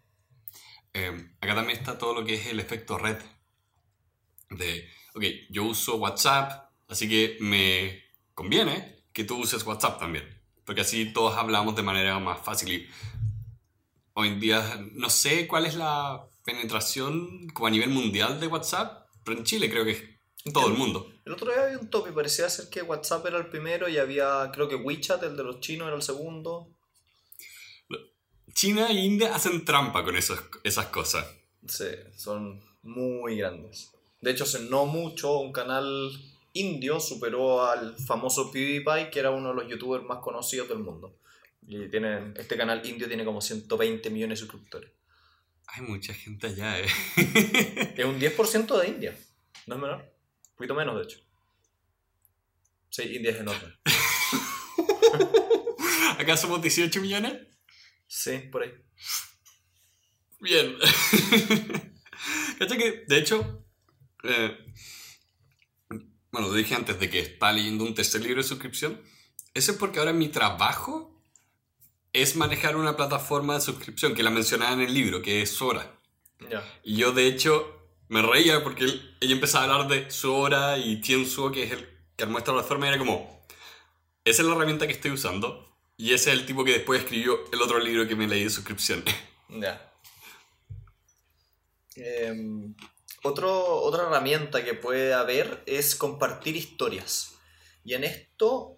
[0.93, 3.17] Eh, acá también está todo lo que es el efecto red.
[4.49, 8.03] De, ok, yo uso WhatsApp, así que me
[8.33, 10.41] conviene que tú uses WhatsApp también.
[10.65, 12.71] Porque así todos hablamos de manera más fácil.
[12.71, 12.87] Y
[14.13, 19.07] hoy en día, no sé cuál es la penetración como a nivel mundial de WhatsApp,
[19.23, 21.11] pero en Chile creo que es todo el mundo.
[21.25, 23.97] El otro día había un top y parecía ser que WhatsApp era el primero y
[23.97, 26.69] había, creo que WeChat, el de los chinos, era el segundo.
[28.53, 31.25] China e India hacen trampa con esos, esas cosas.
[31.67, 33.91] Sí, son muy grandes.
[34.21, 36.11] De hecho, hace no mucho un canal
[36.53, 41.19] indio superó al famoso PewDiePie, que era uno de los youtubers más conocidos del mundo.
[41.67, 44.91] Y tienen, este canal indio tiene como 120 millones de suscriptores.
[45.67, 46.87] Hay mucha gente allá, eh.
[47.95, 49.19] Es un 10% de India.
[49.67, 50.18] No es menor.
[50.59, 51.19] Poquito menos, de hecho.
[52.89, 53.79] Sí, India es enorme.
[56.19, 57.47] Acá somos 18 millones.
[58.07, 58.73] Sí, por ahí.
[60.41, 60.75] Bien.
[62.59, 63.65] ¿Cachai que, de hecho,
[64.23, 64.57] eh,
[66.29, 69.01] bueno, lo dije antes de que está leyendo un tercer libro de suscripción.
[69.53, 71.23] Eso es porque ahora mi trabajo
[72.11, 75.97] es manejar una plataforma de suscripción que la mencionaba en el libro, que es Sora.
[76.51, 76.69] Ya.
[76.83, 77.78] Y yo, de hecho,
[78.09, 81.87] me reía porque él- ella empezaba a hablar de Sora y Tiensuo, que es el
[82.17, 83.45] que armó esta plataforma, y era como,
[84.25, 85.65] esa es la herramienta que estoy usando.
[85.97, 88.49] Y ese es el tipo que después escribió el otro libro que me leí de
[88.49, 89.03] suscripción.
[89.49, 89.81] Ya.
[91.95, 92.75] Em,
[93.23, 97.35] otro, otra herramienta que puede haber es compartir historias.
[97.83, 98.77] Y en esto,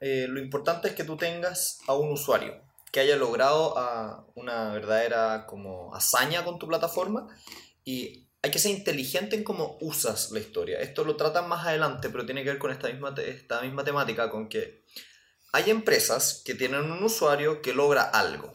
[0.00, 2.62] eh, lo importante es que tú tengas a un usuario.
[2.92, 7.26] que haya logrado ah, una verdadera como hazaña con tu plataforma
[7.84, 10.78] y hay que ser inteligente en cómo usas la historia.
[10.78, 14.28] Esto lo tratan más adelante, pero tiene que ver con esta misma, esta misma temática,
[14.28, 14.84] con que
[15.50, 18.52] hay empresas que tienen un usuario que logra algo.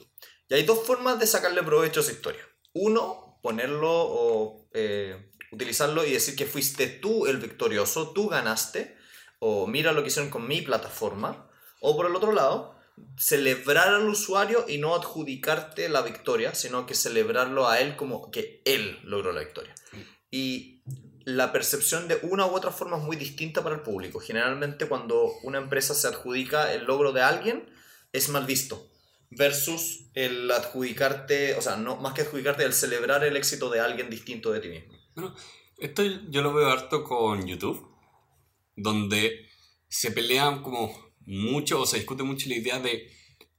[0.47, 2.41] Y hay dos formas de sacarle provecho a esa historia.
[2.73, 8.95] Uno, ponerlo o eh, utilizarlo y decir que fuiste tú el victorioso, tú ganaste,
[9.39, 11.49] o mira lo que hicieron con mi plataforma.
[11.81, 12.75] O por el otro lado,
[13.17, 18.61] celebrar al usuario y no adjudicarte la victoria, sino que celebrarlo a él como que
[18.65, 19.73] él logró la victoria.
[20.31, 20.83] Y
[21.25, 24.19] la percepción de una u otra forma es muy distinta para el público.
[24.19, 27.69] Generalmente cuando una empresa se adjudica el logro de alguien,
[28.13, 28.87] es mal visto.
[29.31, 34.09] Versus el adjudicarte, o sea, no, más que adjudicarte, el celebrar el éxito de alguien
[34.09, 34.93] distinto de ti mismo.
[35.15, 35.35] Bueno,
[35.77, 37.87] esto yo lo veo harto con YouTube,
[38.75, 39.47] donde
[39.87, 43.11] se pelean como mucho o se discute mucho la idea de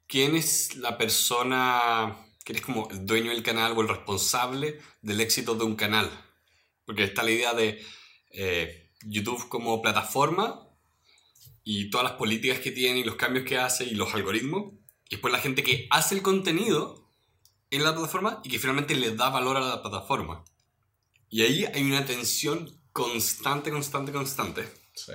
[0.09, 5.20] quién es la persona, quién es como el dueño del canal o el responsable del
[5.20, 6.11] éxito de un canal.
[6.90, 7.81] Porque está la idea de
[8.33, 10.68] eh, YouTube como plataforma
[11.62, 14.72] y todas las políticas que tiene y los cambios que hace y los algoritmos.
[15.09, 17.09] Y después la gente que hace el contenido
[17.70, 20.44] en la plataforma y que finalmente le da valor a la plataforma.
[21.29, 24.68] Y ahí hay una tensión constante, constante, constante.
[24.92, 25.12] Sí.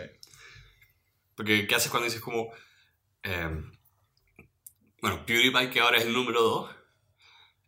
[1.35, 2.53] Porque, ¿qué haces cuando dices como...
[3.23, 3.49] eh,
[5.01, 6.75] bueno, PewDiePie, que ahora es el número 2,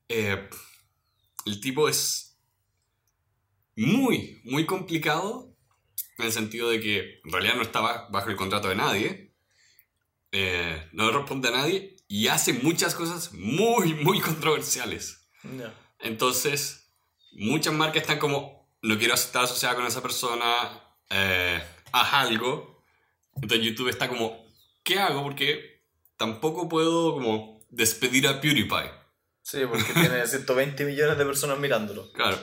[0.08, 2.27] el tipo es
[3.78, 5.56] muy, muy complicado
[6.18, 9.36] en el sentido de que en realidad no estaba bajo el contrato de nadie,
[10.32, 15.30] eh, no le responde a nadie y hace muchas cosas muy, muy controversiales.
[15.58, 15.74] Ya.
[16.00, 16.92] Entonces,
[17.34, 20.44] muchas marcas están como, no quiero estar asociada con esa persona,
[21.10, 21.62] eh,
[21.92, 22.84] haz algo.
[23.36, 24.44] Entonces YouTube está como,
[24.84, 25.22] ¿qué hago?
[25.22, 25.84] Porque
[26.18, 28.92] tampoco puedo como despedir a PewDiePie.
[29.44, 32.12] Sí, porque tiene 120 millones de personas mirándolo.
[32.12, 32.38] Claro.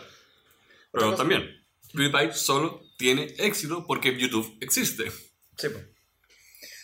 [0.94, 1.42] Pero también,
[1.92, 5.10] PewDiePie solo tiene éxito porque YouTube existe.
[5.56, 5.84] Sí, pues.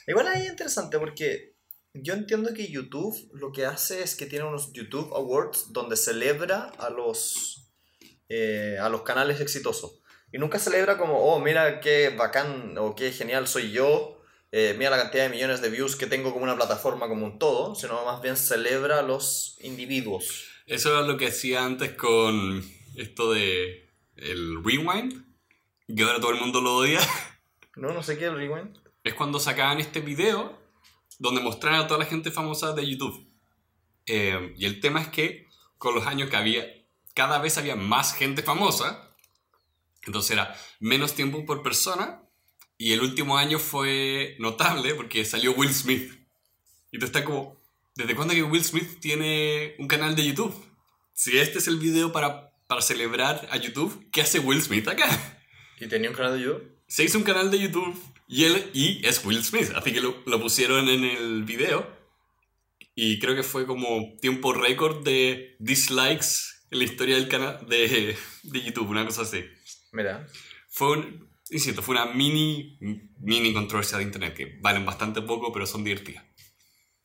[0.07, 1.55] Igual ahí es interesante porque
[1.94, 6.73] yo entiendo que YouTube lo que hace es que tiene unos YouTube Awards donde celebra
[6.79, 7.70] a los,
[8.29, 10.01] eh, a los canales exitosos.
[10.33, 14.20] Y nunca celebra como, oh, mira qué bacán o qué genial soy yo,
[14.53, 17.38] eh, mira la cantidad de millones de views que tengo como una plataforma como un
[17.38, 20.46] todo, sino más bien celebra a los individuos.
[20.66, 22.64] Eso era lo que hacía antes con
[22.96, 23.89] esto de
[24.21, 25.25] el rewind,
[25.95, 27.01] que ahora todo el mundo lo odia.
[27.77, 28.77] No, no sé qué, el rewind.
[29.05, 30.59] es cuando sacaban este video
[31.19, 33.27] donde mostraban a toda la gente famosa de YouTube.
[34.07, 35.47] Eh, y el tema es que
[35.79, 36.67] con los años que había,
[37.15, 39.15] cada vez había más gente famosa,
[40.07, 42.23] entonces era menos tiempo por persona,
[42.77, 46.13] y el último año fue notable porque salió Will Smith.
[46.91, 47.61] Y tú estás como,
[47.95, 50.55] ¿desde cuándo que Will Smith tiene un canal de YouTube?
[51.13, 55.09] Si este es el video para, para celebrar a YouTube, ¿qué hace Will Smith acá?
[55.81, 56.81] ¿Y tenía un canal de YouTube?
[56.87, 60.23] se hizo un canal de YouTube y él y es Will Smith, así que lo,
[60.25, 61.85] lo pusieron en el video
[62.95, 66.27] y creo que fue como tiempo récord de dislikes
[66.71, 69.45] en la historia del canal de, de YouTube, una cosa así.
[69.91, 70.29] Mira.
[70.69, 72.79] Fue un, insisto, fue una mini
[73.19, 76.25] mini controversia de internet que valen bastante poco pero son divertidas.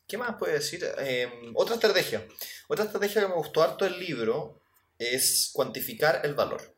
[0.06, 0.84] ¿Qué más puede decir?
[0.98, 2.24] Eh, otra estrategia.
[2.68, 4.62] Otra estrategia que me gustó harto del libro
[4.98, 6.76] es cuantificar el valor.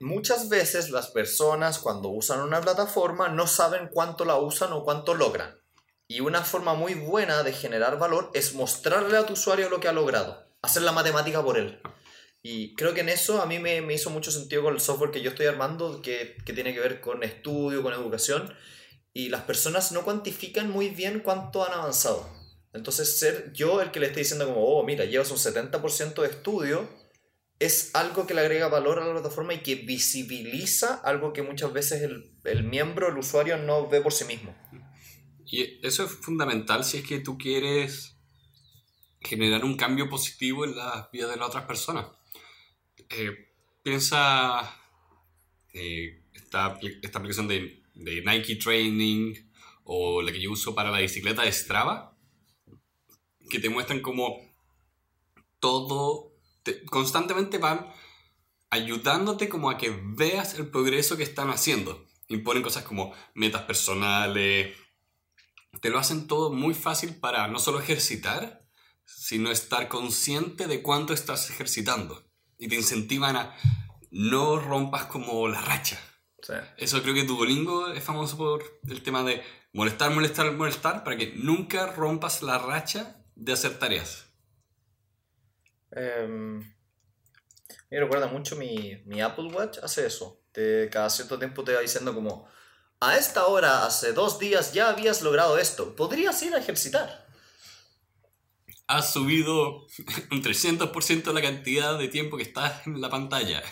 [0.00, 5.14] Muchas veces las personas cuando usan una plataforma no saben cuánto la usan o cuánto
[5.14, 5.58] logran.
[6.06, 9.88] Y una forma muy buena de generar valor es mostrarle a tu usuario lo que
[9.88, 10.48] ha logrado.
[10.62, 11.80] Hacer la matemática por él.
[12.42, 15.10] Y creo que en eso a mí me, me hizo mucho sentido con el software
[15.10, 18.54] que yo estoy armando, que, que tiene que ver con estudio, con educación
[19.14, 22.28] y las personas no cuantifican muy bien cuánto han avanzado.
[22.74, 26.28] Entonces, ser yo el que le esté diciendo como, oh, mira, llevas un 70% de
[26.28, 26.88] estudio,
[27.60, 31.72] es algo que le agrega valor a la plataforma y que visibiliza algo que muchas
[31.72, 34.54] veces el, el miembro, el usuario, no ve por sí mismo.
[35.46, 38.16] Y eso es fundamental si es que tú quieres
[39.20, 42.06] generar un cambio positivo en la vida de las otras personas.
[43.08, 44.76] Eh, piensa
[45.72, 49.34] eh, esta, esta aplicación de, de Nike Training
[49.84, 52.13] o la que yo uso para la bicicleta de Strava,
[53.54, 54.36] que te muestran como
[55.60, 56.32] todo,
[56.64, 57.86] te- constantemente van
[58.70, 62.04] ayudándote como a que veas el progreso que están haciendo.
[62.28, 64.76] Imponen cosas como metas personales,
[65.80, 68.66] te lo hacen todo muy fácil para no solo ejercitar,
[69.04, 72.24] sino estar consciente de cuánto estás ejercitando.
[72.58, 73.56] Y te incentivan a
[74.10, 76.00] no rompas como la racha.
[76.42, 76.54] Sí.
[76.78, 81.34] Eso creo que Duolingo es famoso por el tema de molestar, molestar, molestar, para que
[81.36, 84.26] nunca rompas la racha de hacer tareas.
[85.90, 86.60] Em,
[87.90, 90.40] me recuerda mucho mi, mi Apple Watch, hace eso.
[90.52, 92.48] Te, cada cierto tiempo te va diciendo como,
[93.00, 95.94] a esta hora, hace dos días, ya habías logrado esto.
[95.94, 97.28] Podrías ir a ejercitar.
[98.86, 99.86] Has subido
[100.30, 103.62] un 300% la cantidad de tiempo que estás en la pantalla.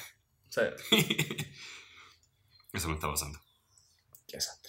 [0.48, 0.60] Sí.
[2.72, 3.40] Eso me está pasando.
[4.28, 4.61] Desastre.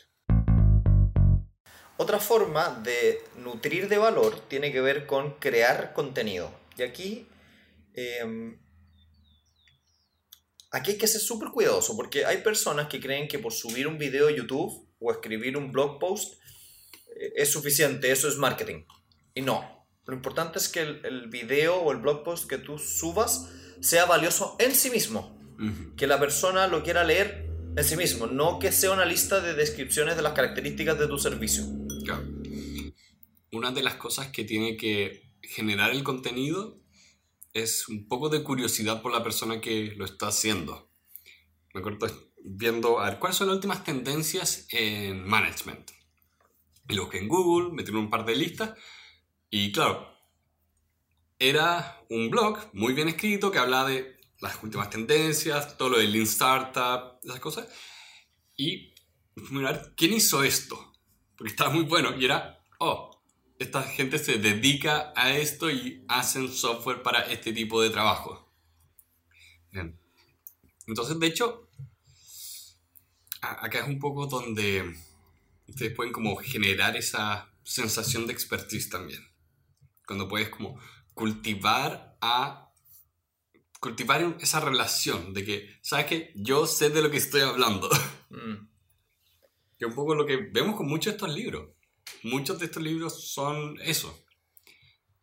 [2.04, 6.54] Otra forma de nutrir de valor tiene que ver con crear contenido.
[6.78, 7.30] Y aquí,
[7.94, 8.58] eh,
[10.70, 13.98] aquí hay que ser súper cuidadoso porque hay personas que creen que por subir un
[13.98, 16.34] video a YouTube o escribir un blog post
[17.16, 18.84] eh, es suficiente, eso es marketing.
[19.34, 19.88] Y no.
[20.06, 24.04] Lo importante es que el, el video o el blog post que tú subas sea
[24.04, 25.40] valioso en sí mismo.
[25.58, 25.96] Ujú.
[25.96, 29.54] Que la persona lo quiera leer en sí mismo, no que sea una lista de
[29.54, 31.64] descripciones de las características de tu servicio.
[32.04, 32.24] Claro.
[33.52, 36.80] Una de las cosas que tiene que generar el contenido
[37.54, 40.90] es un poco de curiosidad por la persona que lo está haciendo.
[41.74, 42.08] Me acuerdo
[42.44, 45.92] viendo, a ver, ¿cuáles son las últimas tendencias en management?
[46.90, 48.78] Y lo busqué en Google, metí en un par de listas
[49.50, 50.08] y claro,
[51.38, 56.08] era un blog muy bien escrito que hablaba de las últimas tendencias, todo lo de
[56.08, 57.68] Lean Startup, esas cosas.
[58.58, 58.94] Y
[59.52, 60.93] mirar, ¿quién hizo esto?
[61.44, 63.22] Porque estaba muy bueno y era, oh,
[63.60, 68.50] esta gente se dedica a esto y hacen software para este tipo de trabajo.
[69.70, 70.00] Bien.
[70.88, 71.68] Entonces, de hecho,
[73.42, 74.96] acá es un poco donde
[75.68, 79.22] ustedes pueden como generar esa sensación de expertise también.
[80.08, 80.80] Cuando puedes como
[81.14, 82.72] cultivar a
[83.82, 86.32] cultivar esa relación de que, ¿sabes qué?
[86.36, 87.90] Yo sé de lo que estoy hablando.
[88.30, 88.73] Mm,
[89.84, 91.70] Es un poco lo que vemos con muchos de estos libros.
[92.24, 94.26] Muchos de estos libros son eso.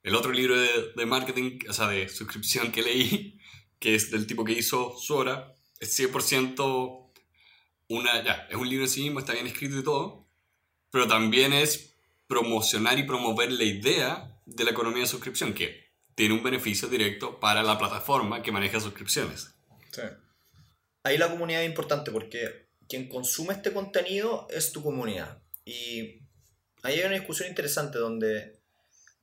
[0.03, 3.39] El otro libro de, de marketing, o sea, de suscripción que leí,
[3.79, 7.11] que es del tipo que hizo Sora, es 100%
[7.89, 10.29] una, ya, es un libro en sí mismo, está bien escrito y todo,
[10.91, 11.97] pero también es
[12.29, 17.41] promocionar y promover la idea de la economía de suscripción, que tiene un beneficio directo
[17.41, 19.55] para la plataforma que maneja suscripciones.
[19.91, 20.03] sí.
[21.03, 25.41] Ahí la comunidad es importante porque quien consume este contenido es tu comunidad.
[25.65, 26.23] Y
[26.83, 28.61] ahí hay una discusión interesante donde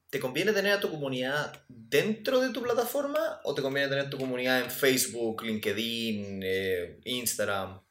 [0.09, 4.17] ¿te conviene tener a tu comunidad dentro de tu plataforma o te conviene tener tu
[4.17, 7.81] comunidad en Facebook, LinkedIn, eh, Instagram?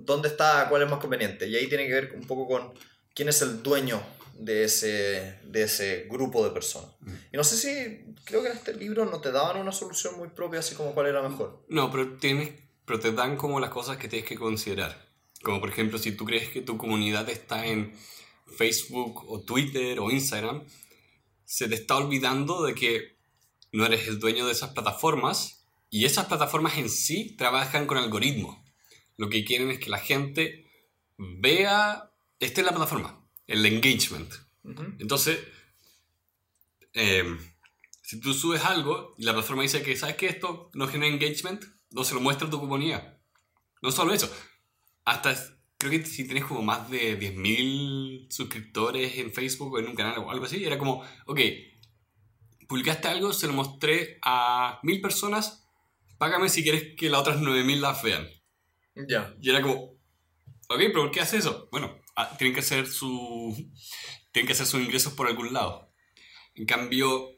[0.00, 0.66] ¿Dónde está?
[0.70, 1.46] ¿Cuál es más conveniente?
[1.46, 2.72] Y ahí tiene que ver un poco con
[3.14, 6.92] quién es el dueño de ese, de ese grupo de personas.
[7.30, 10.28] Y no sé si, creo que en este libro no te daban una solución muy
[10.28, 11.66] propia, así como cuál era mejor.
[11.68, 15.06] No, pero, tienes, pero te dan como las cosas que tienes que considerar.
[15.42, 17.92] Como por ejemplo, si tú crees que tu comunidad está en
[18.46, 20.64] Facebook o Twitter o Instagram,
[21.44, 23.16] se te está olvidando de que
[23.72, 28.56] no eres el dueño de esas plataformas y esas plataformas en sí trabajan con algoritmos.
[29.16, 30.66] Lo que quieren es que la gente
[31.18, 34.32] vea, esta es la plataforma, el engagement.
[34.98, 35.38] Entonces,
[36.92, 37.36] eh,
[38.02, 41.75] si tú subes algo y la plataforma dice que, ¿sabes que esto no genera engagement?
[41.90, 43.18] No se lo muestra tu comunidad.
[43.82, 44.30] No solo eso,
[45.04, 45.34] hasta
[45.78, 50.18] creo que si tienes como más de 10.000 suscriptores en Facebook o en un canal
[50.18, 51.40] o algo así, era como, ok,
[52.68, 55.66] publicaste algo, se lo mostré a 1.000 personas,
[56.18, 58.28] págame si quieres que las otras 9.000 las vean.
[58.94, 59.34] Ya.
[59.40, 59.96] Y era como,
[60.68, 61.68] ok, pero ¿por qué hace eso?
[61.70, 63.54] Bueno, ah, tienen que hacer su.
[64.32, 65.90] Tienen que hacer sus ingresos por algún lado.
[66.54, 67.30] En cambio,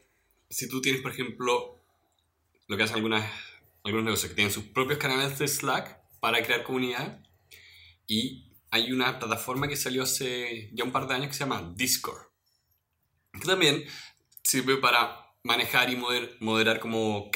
[0.49, 1.81] si tú tienes, por ejemplo,
[2.67, 3.31] lo que hacen algunas,
[3.89, 7.23] algunos negocios que tienen sus propios canales de Slack para crear comunidad,
[8.07, 11.73] y hay una plataforma que salió hace ya un par de años que se llama
[11.77, 12.27] Discord,
[13.33, 13.85] que también
[14.43, 17.31] sirve para manejar y moder- moderar como.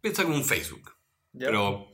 [0.00, 0.92] Piensa como un Facebook
[1.32, 1.46] Ya.
[1.46, 1.92] pero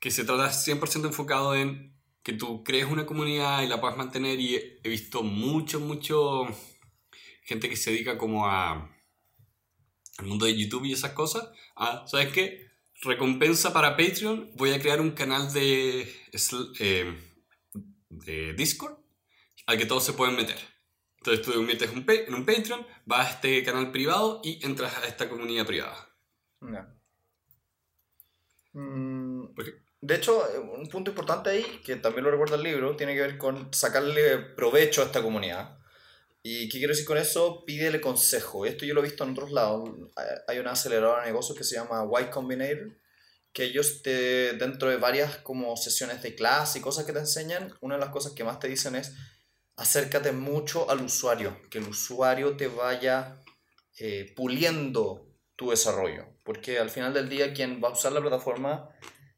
[0.00, 4.38] que se trata 100% enfocado en que tú crees una comunidad y la puedas mantener
[4.38, 6.46] y he visto mucho, mucho
[7.44, 8.88] gente que se dedica como a
[10.18, 11.48] al mundo de YouTube y esas cosas.
[11.74, 12.61] Ah, ¿Sabes qué?
[13.02, 16.02] Recompensa para Patreon, voy a crear un canal de,
[16.78, 17.18] eh,
[18.08, 18.96] de Discord
[19.66, 20.58] al que todos se pueden meter.
[21.18, 25.06] Entonces tú un pa- en un Patreon, vas a este canal privado y entras a
[25.06, 26.08] esta comunidad privada.
[28.72, 29.54] Mm.
[30.00, 33.38] De hecho, un punto importante ahí, que también lo recuerda el libro, tiene que ver
[33.38, 35.78] con sacarle provecho a esta comunidad.
[36.42, 37.64] ¿Y qué quiero decir con eso?
[37.64, 38.66] Pídele consejo.
[38.66, 39.88] Esto yo lo he visto en otros lados.
[40.48, 42.96] Hay- una aceleradora de negocios que se llama Y Combinator
[43.52, 47.74] que ellos te, dentro de varias como sesiones de clase y cosas que te enseñan,
[47.80, 49.12] una de las cosas que más te dicen es
[49.76, 53.40] acércate mucho al usuario, que el usuario te vaya
[53.98, 55.26] eh, puliendo
[55.56, 58.88] tu desarrollo, porque al final del día quien va a usar la plataforma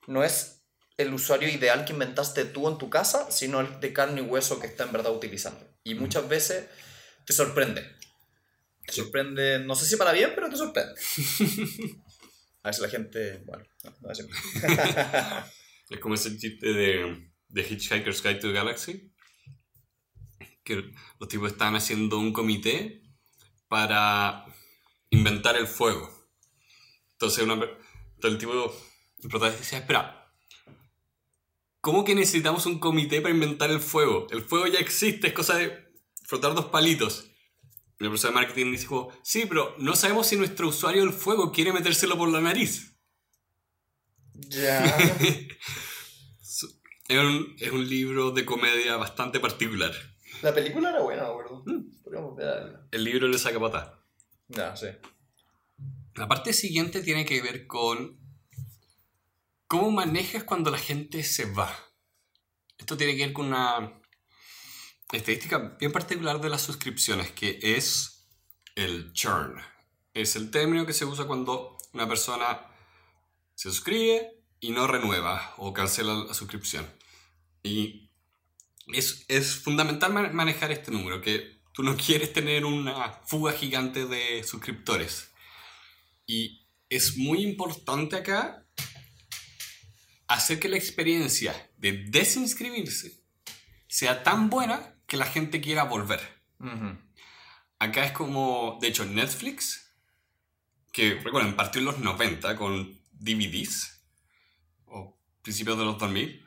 [0.07, 0.63] no es
[0.97, 4.61] el usuario ideal que inventaste tú en tu casa, sino el de carne y hueso
[4.61, 5.67] que está en verdad utilizando.
[5.83, 6.67] Y muchas veces
[7.25, 7.83] te sorprende.
[8.87, 10.95] Te sorprende, no sé si para bien, pero te sorprende.
[12.63, 14.21] A veces la gente, bueno, no, no es
[15.91, 19.13] Es como ese chiste de, de Hitchhiker's Guide to the Galaxy.
[20.63, 23.03] Que los tipos estaban haciendo un comité
[23.69, 24.47] para
[25.11, 26.11] inventar el fuego.
[27.13, 28.53] Entonces, una, entonces el tipo,
[29.23, 30.33] el protagonista decía, espera,
[31.81, 34.27] ¿cómo que necesitamos un comité para inventar el fuego?
[34.31, 35.84] El fuego ya existe, es cosa de
[36.25, 37.31] frotar dos palitos.
[38.01, 41.53] Y el profesor de marketing dijo, sí, pero no sabemos si nuestro usuario del fuego
[41.53, 42.97] quiere metérselo por la nariz.
[44.35, 44.85] Ya.
[47.07, 49.93] Es un, es un libro de comedia bastante particular.
[50.41, 51.27] La película era buena.
[52.03, 52.89] Podríamos verla.
[52.91, 54.03] El libro le saca patada.
[54.49, 54.87] Ya, sí.
[56.15, 58.19] La parte siguiente tiene que ver con
[59.67, 61.77] cómo manejas cuando la gente se va.
[62.79, 64.01] Esto tiene que ver con una
[65.13, 68.27] estadística bien particular de las suscripciones, que es
[68.75, 69.61] el churn.
[70.15, 72.61] Es el término que se usa cuando una persona
[73.55, 76.87] se suscribe y no renueva o cancela la suscripción.
[77.63, 78.11] Y
[78.93, 84.07] es, es fundamental ma- manejar este número, que tú no quieres tener una fuga gigante
[84.07, 85.31] de suscriptores.
[86.27, 88.67] Y es muy importante acá
[90.29, 93.23] hacer que la experiencia de desinscribirse
[93.89, 96.21] sea tan buena que la gente quiera volver.
[96.59, 96.99] Ujú.
[97.79, 99.93] Acá es como, de hecho, Netflix,
[100.93, 104.03] que recuerden, partió en los 90 con DVDs,
[104.87, 106.45] o principios de los 2000.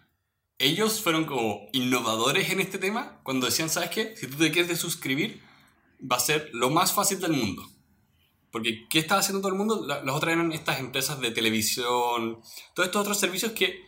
[0.60, 4.18] Ellos fueron como innovadores en este tema cuando decían, ¿sabes qué?
[4.18, 5.42] Si tú te quieres desuscribir,
[6.02, 7.66] va a ser lo más fácil del mundo.
[8.52, 9.86] Porque, ¿qué estaba haciendo todo el mundo?
[9.88, 12.42] La- Las otras eran estas empresas de televisión,
[12.74, 13.86] todos estos otros servicios que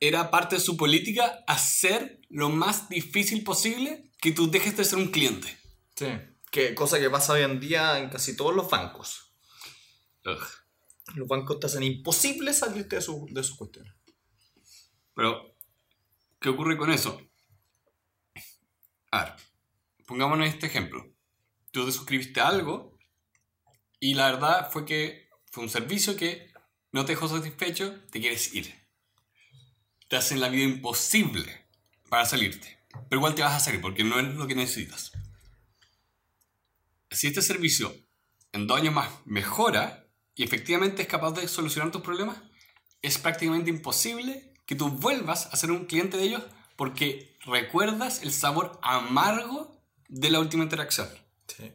[0.00, 4.98] era parte de su política hacer lo más difícil posible que tú dejes de ser
[4.98, 5.56] un cliente.
[5.94, 6.06] Sí.
[6.50, 9.34] Que, cosa que pasa hoy en día en casi todos los bancos.
[10.24, 10.42] Ugh.
[11.14, 13.92] Los bancos te hacen imposible salirte de, su, de sus cuestiones.
[15.14, 15.54] Pero,
[16.40, 17.20] ¿qué ocurre con eso?
[19.10, 19.34] A ver,
[20.06, 21.04] pongámonos este ejemplo.
[21.72, 22.96] Tú te suscribiste a algo
[23.98, 26.52] y la verdad fue que fue un servicio que
[26.92, 28.79] no te dejó satisfecho, te quieres ir.
[30.10, 31.66] Te hacen la vida imposible
[32.08, 32.80] para salirte.
[33.08, 35.12] Pero igual te vas a salir porque no es lo que necesitas.
[37.12, 37.94] Si este servicio
[38.52, 42.42] en dos años más mejora y efectivamente es capaz de solucionar tus problemas,
[43.02, 46.42] es prácticamente imposible que tú vuelvas a ser un cliente de ellos
[46.74, 51.08] porque recuerdas el sabor amargo de la última interacción.
[51.46, 51.72] Sí.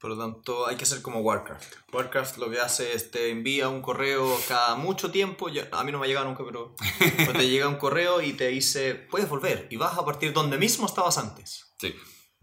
[0.00, 1.74] Por lo tanto, hay que ser como Warcraft.
[1.92, 5.48] Warcraft lo que hace es te envía un correo cada mucho tiempo.
[5.50, 6.74] ya- a mí no me ha llegado nunca, pero,
[7.18, 10.56] pero te llega un correo y te dice, puedes volver y vas a partir donde
[10.56, 11.74] mismo estabas antes.
[11.78, 11.94] Sí.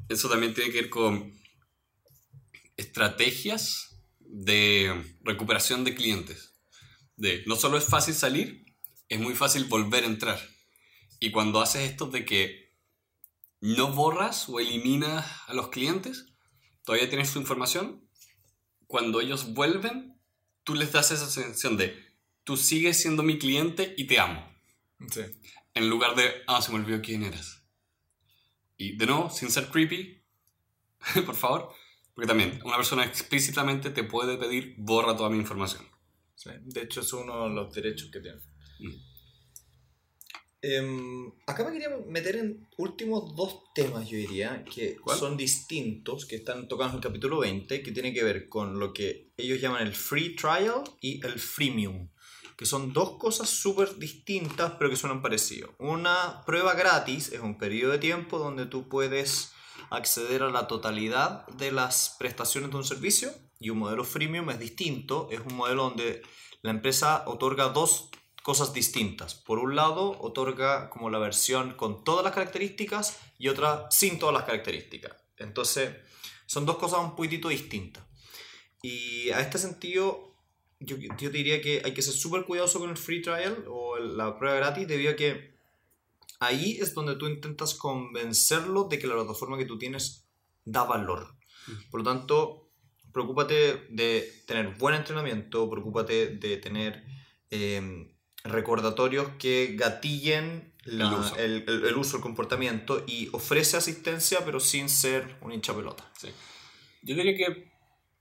[0.08, 1.34] Eso también tiene que ver con
[2.78, 6.54] estrategias de recuperación de clientes.
[7.16, 8.66] De no solo es fácil salir,
[9.10, 10.40] es muy fácil volver a entrar.
[11.20, 12.76] Y cuando haces esto de que
[13.62, 16.28] no borras o eliminas a los clientes,
[16.88, 18.02] todavía tienes su información.
[18.88, 20.18] Cuando ellos vuelven,
[20.64, 22.02] tú les das esa sensación de
[22.46, 24.50] tú sigues siendo mi cliente y te amo.
[25.12, 25.22] Sí.
[25.74, 27.62] En lugar de, ah, se me olvidó quién eras.
[28.78, 30.24] Y de nuevo, sin ser creepy,
[31.26, 31.74] por favor,
[32.16, 35.86] porque también una persona explícitamente te puede pedir borra toda mi información.
[36.36, 38.40] Sí, De hecho, es uno de los derechos que tiene.
[38.80, 39.07] Mm.
[40.62, 45.18] Em, acá me quería meter en últimos dos temas, yo diría, que ¿Cuál?
[45.18, 48.92] son distintos, que están tocados en el capítulo 20, que tiene que ver con lo
[48.92, 52.10] que ellos llaman el free trial y el freemium,
[52.58, 55.72] que son dos cosas súper distintas, pero que suenan parecidos.
[55.78, 59.52] Una prueba gratis es un periodo de tiempo donde tú puedes
[59.92, 64.60] acceder a la totalidad de las prestaciones de un servicio y un modelo freemium es
[64.60, 66.24] distinto, es un modelo donde
[66.64, 68.10] la empresa otorga dos
[68.48, 69.36] cosas distintas.
[69.36, 74.34] Por un lado, otorga como la versión con todas las características y otra sin todas
[74.34, 75.18] las características.
[75.36, 75.94] Entonces,
[76.46, 78.06] son dos cosas un poquitito distintas.
[78.82, 80.34] Y a este sentido,
[80.80, 84.40] yo, yo diría que hay que ser súper cuidadoso con el free trial o la
[84.40, 85.54] prueba gratis debido a que
[86.40, 90.26] ahí es donde tú intentas convencerlo de que la plataforma que tú tienes
[90.64, 91.36] da valor.
[91.92, 92.70] Por lo tanto,
[93.12, 97.04] preocúpate de tener buen entrenamiento, preocúpate de tener
[97.52, 98.14] eh,
[98.52, 101.36] recordatorios que gatillen la- El uso.
[101.38, 106.12] el, el- el uso, el comportamiento y ofrece asistencia pero sin ser un hincha pelota.
[106.20, 106.30] Sí.
[107.04, 107.72] Yo diría que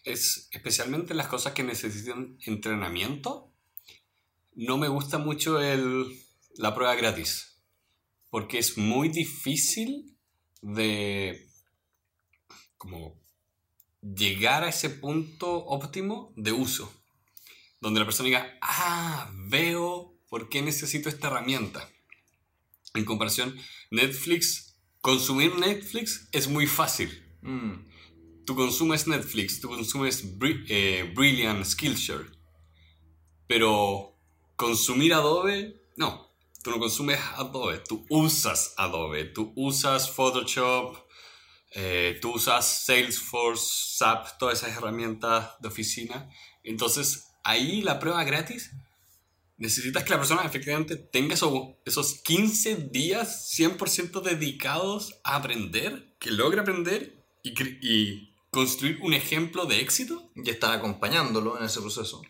[0.04, 3.52] es especialmente las cosas que necesitan entrenamiento.
[4.54, 6.06] No me gusta mucho el,
[6.56, 7.58] la prueba gratis.
[8.30, 10.16] Porque es muy difícil
[10.62, 11.48] de
[12.76, 13.20] como
[14.02, 16.92] llegar a ese punto óptimo de uso.
[17.80, 21.88] Donde la persona diga, ah, veo por qué necesito esta herramienta.
[22.92, 23.56] En comparación,
[23.90, 27.86] Netflix, consumir Netflix es muy fácil Mm,
[28.44, 32.26] tú consumes Netflix, tú consumes Bri- eh, Brilliant, Skillshare,
[33.46, 34.14] pero
[34.56, 36.30] consumir Adobe, no,
[36.62, 40.98] tú no consumes Adobe, tú usas Adobe, tú usas Photoshop,
[41.70, 43.64] eh, tú usas Salesforce,
[43.96, 46.28] SAP, todas esas herramientas de oficina.
[46.62, 48.72] Entonces, ahí la prueba gratis,
[49.58, 56.30] necesitas que la persona efectivamente tenga eso- esos 15 días 100% dedicados a aprender, que
[56.30, 60.30] logre aprender y, construir un ejemplo de éxito.
[60.34, 62.22] Y estar acompañándolo en ese proceso.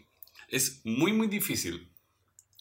[0.48, 1.92] Es muy, muy difícil.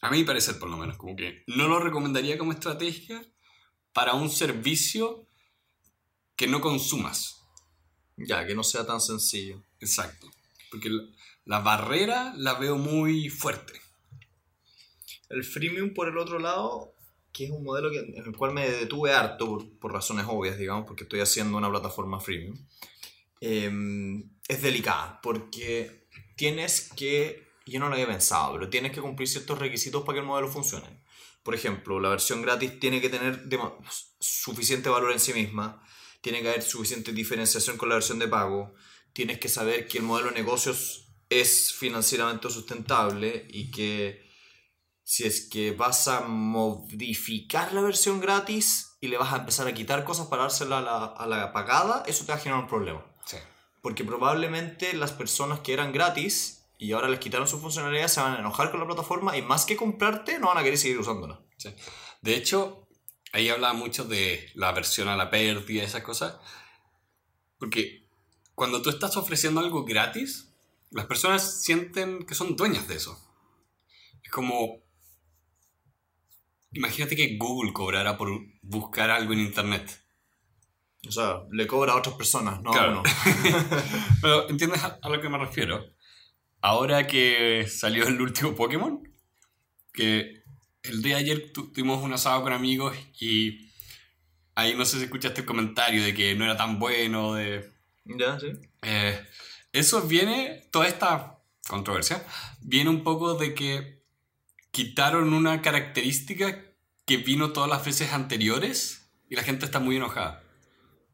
[0.02, 0.98] A mi parecer, por lo menos.
[0.98, 3.26] Como que no lo recomendaría como estrategia
[3.92, 5.28] para un servicio
[6.36, 7.42] que no consumas.
[8.18, 9.64] Ya, que no sea tan sencillo.
[9.80, 10.30] Exacto.
[10.70, 11.02] Porque la,
[11.46, 13.74] la barrera la veo muy fuerte.
[15.36, 16.96] El freemium, por el otro lado,
[17.32, 20.86] que es un modelo que- en el cual me detuve harto por, razones obvias, digamos,
[20.88, 22.58] porque estoy haciendo una plataforma freemium,
[23.42, 23.70] eh,
[24.48, 29.60] es delicada, porque tienes que, yo no lo había pensado, pero tienes que cumplir ciertos
[29.60, 31.04] requisitos para que el modelo funcione.
[31.44, 33.44] Por ejemplo, la versión gratis tiene que tener
[34.20, 35.82] suficiente valor en sí misma,
[36.22, 38.74] tiene que haber suficiente diferenciación con la versión de pago,
[39.14, 44.25] tienes que saber que el modelo de negocios es financieramente sustentable y que
[45.06, 49.74] si es que vas a modificar la versión gratis y le vas a empezar a
[49.74, 52.68] quitar cosas para dársela a la, a la pagada, eso te va a generar un
[52.68, 53.06] problema.
[53.24, 53.38] Sí.
[53.84, 58.34] Porque probablemente las personas que eran gratis y ahora les quitaron su funcionalidad se van
[58.34, 61.40] a enojar con la plataforma y más que comprarte no van a querer seguir usándola.
[61.58, 61.70] Sí.
[62.22, 62.88] De hecho,
[63.32, 66.38] ahí hablaba mucho de la versión a la pérdida, esas cosas.
[67.60, 68.08] Porque
[68.56, 70.52] cuando tú estás ofreciendo algo gratis,
[70.90, 73.22] las personas sienten que son dueñas de eso.
[74.24, 74.85] Es como...
[76.76, 78.30] Imagínate que Google cobrara por
[78.62, 80.02] buscar algo en Internet.
[81.08, 83.02] O sea, le cobra a otras personas, no Claro.
[83.26, 83.84] a uno.
[84.22, 85.86] Pero, ¿entiendes a, lo que me refiero?
[86.62, 89.02] Ahora que salió el último Pokémon,
[89.94, 90.44] que
[90.84, 93.70] el día de ayer tu- tuvimos un asado con amigos y
[94.56, 97.72] ahí no sé si escuchaste el comentario de que no era tan bueno, de...
[98.06, 98.48] ya, sí.
[98.82, 99.20] eh,
[99.72, 102.26] eso viene, toda esta controversia,
[102.62, 104.04] viene un poco de que
[104.72, 106.65] quitaron una característica
[107.06, 110.44] que vino todas las veces anteriores y la gente está muy enojada.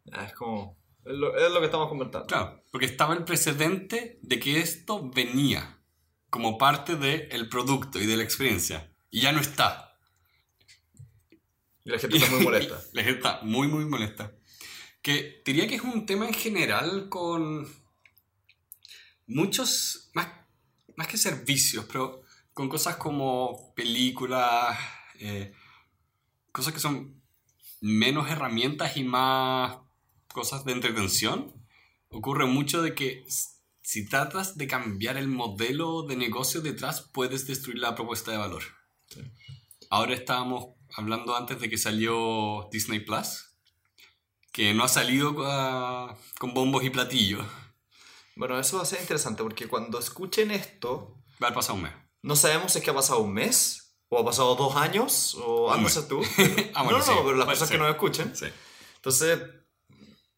[0.05, 0.79] Ya, Es como...
[1.03, 2.27] Es lo, es lo que estamos conversando.
[2.27, 5.81] Claro, porque estaba el precedente de que esto venía
[6.29, 8.93] como parte del producto y de la experiencia.
[9.09, 9.97] Y ya no está.
[11.83, 12.81] Y la gente está muy molesta.
[12.93, 14.31] La gente está muy, muy molesta.
[15.01, 17.67] Que diría que es un tema en general con
[19.25, 20.27] muchos, más,
[20.95, 22.21] más que servicios, pero
[22.53, 24.77] con cosas como películas,
[25.19, 25.53] eh,
[26.51, 27.21] cosas que son
[27.81, 29.77] menos herramientas y más
[30.33, 31.53] cosas de entretención.
[32.09, 33.25] Ocurre mucho de que
[33.81, 38.63] si tratas de cambiar el modelo de negocio detrás, puedes destruir la propuesta de valor.
[39.89, 43.51] Ahora estábamos hablando antes de que salió Disney Plus,
[44.51, 47.45] que no ha salido ah, con bombos y platillos.
[48.35, 51.93] Bueno, eso va a ser interesante porque cuando escuchen esto, Va a pasado un mes.
[52.21, 53.80] no sabemos si es que ha pasado un mes,
[54.13, 56.21] o ha pasado dos años, o andas tú.
[56.75, 58.35] Ah, bueno, no, no, sí, pero las personas que nos escuchen.
[58.35, 58.47] Sí.
[58.97, 59.39] Entonces,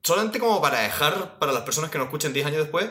[0.04, 2.90] solamente como para dejar para las personas que nos escuchen 10 años después,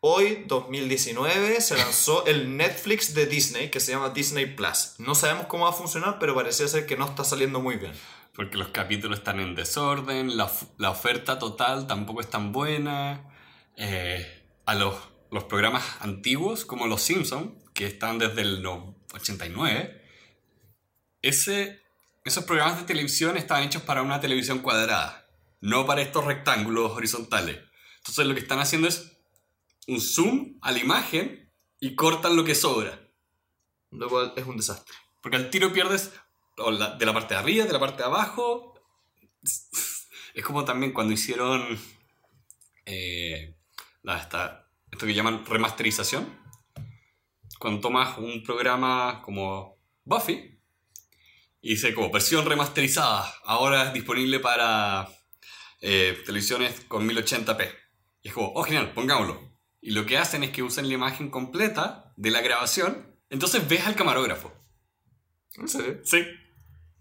[0.00, 4.94] hoy, 2019, se lanzó el Netflix de Disney que se llama Disney Plus.
[4.98, 7.92] No sabemos cómo va a funcionar, pero parece ser que no está saliendo muy bien.
[8.34, 13.28] Porque los capítulos están en desorden, la, la oferta total tampoco es tan buena.
[13.76, 14.94] eh, a los,
[15.32, 20.01] los programas antiguos, como Los Simpsons, que están desde el no- 89,
[21.22, 21.82] ese,
[22.24, 25.26] esos programas de televisión estaban hechos para una televisión cuadrada,
[25.60, 27.60] no para estos rectángulos horizontales.
[27.98, 29.12] Entonces lo que están haciendo es
[29.86, 31.50] un zoom a la imagen
[31.80, 32.98] y cortan lo que sobra.
[33.90, 34.94] Lo cual es un desastre.
[35.20, 36.12] Porque al tiro pierdes
[36.56, 38.74] de la parte de arriba, de la parte de abajo.
[40.34, 41.78] Es como también cuando hicieron
[42.86, 43.54] eh,
[44.02, 46.38] la, esta esto que llaman remasterización.
[47.58, 50.51] Cuando tomas un programa como Buffy
[51.62, 55.08] y dice como versión remasterizada, ahora es disponible para
[55.80, 57.72] eh, televisiones con 1080p.
[58.22, 59.40] Y es como, oh genial, pongámoslo.
[59.80, 63.86] Y lo que hacen es que usan la imagen completa de la grabación, entonces ves
[63.86, 64.52] al camarógrafo.
[65.54, 66.00] ¿En serio?
[66.04, 66.24] Sí.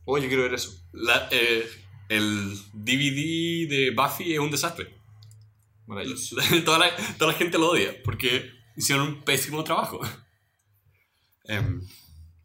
[0.05, 0.71] Oye, quiero ver eso.
[0.91, 1.67] La, eh,
[2.09, 4.95] el DVD de Buffy es un desastre.
[5.87, 6.35] Maravilloso.
[6.65, 9.99] toda, la, toda la gente lo odia porque hicieron un pésimo trabajo.
[11.45, 11.81] Em,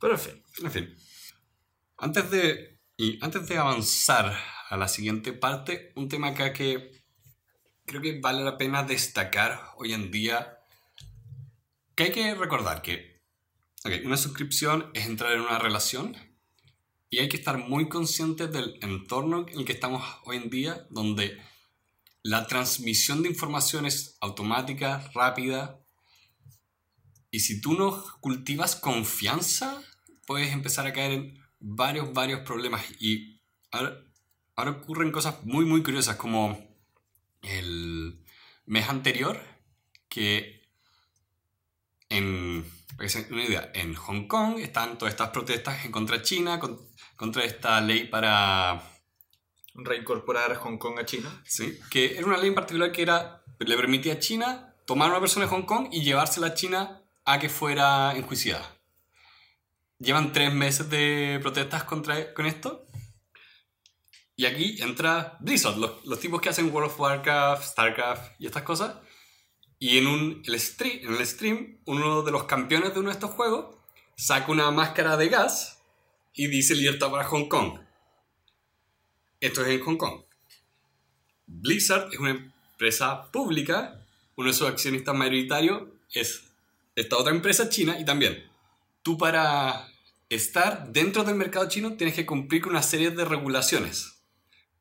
[0.00, 0.42] Pero en fin.
[0.64, 0.96] en fin.
[1.98, 4.36] Antes de, y antes de avanzar
[4.68, 7.04] a la siguiente parte, un tema acá que
[7.86, 10.58] creo que vale la pena destacar hoy en día,
[11.94, 13.22] que hay que recordar que
[13.84, 16.16] ok, una suscripción es entrar en una relación
[17.08, 20.86] y hay que estar muy conscientes del entorno en el que estamos hoy en día,
[20.90, 21.40] donde
[22.22, 25.80] la transmisión de información es automática, rápida,
[27.30, 29.82] y si tú no cultivas confianza,
[30.26, 32.84] puedes empezar a caer en varios, varios problemas.
[33.00, 33.40] Y
[33.70, 33.96] ahora,
[34.54, 36.58] ahora ocurren cosas muy, muy curiosas, como
[37.42, 38.22] el
[38.66, 39.40] mes anterior,
[40.08, 40.62] que
[42.08, 42.64] en,
[43.30, 46.80] una idea, en Hong Kong están todas estas protestas en contra China, con-
[47.16, 48.82] contra esta ley para
[49.74, 51.42] Reincorporar Hong Kong a China.
[51.44, 51.78] ¿sí?
[51.90, 55.20] que era una ley en particular que era, le permitía a China tomar a una
[55.20, 58.75] persona de Hong Kong y llevársela a China a que fuera enjuiciada.
[59.98, 62.86] Llevan tres meses de protestas contra, con esto.
[64.36, 68.62] Y aquí entra Blizzard, los, los tipos que hacen World of Warcraft, StarCraft y estas
[68.62, 68.96] cosas.
[69.78, 73.14] Y en, un, el stream, en el stream, uno de los campeones de uno de
[73.14, 73.76] estos juegos
[74.16, 75.82] saca una máscara de gas
[76.34, 77.80] y dice libertad para Hong Kong.
[79.40, 80.22] Esto es en Hong Kong.
[81.46, 84.04] Blizzard es una empresa pública,
[84.36, 85.82] uno de sus accionistas mayoritarios
[86.12, 86.44] es
[86.94, 88.50] esta otra empresa china y también
[89.06, 89.88] tú para
[90.28, 94.20] estar dentro del mercado chino tienes que cumplir con una serie de regulaciones,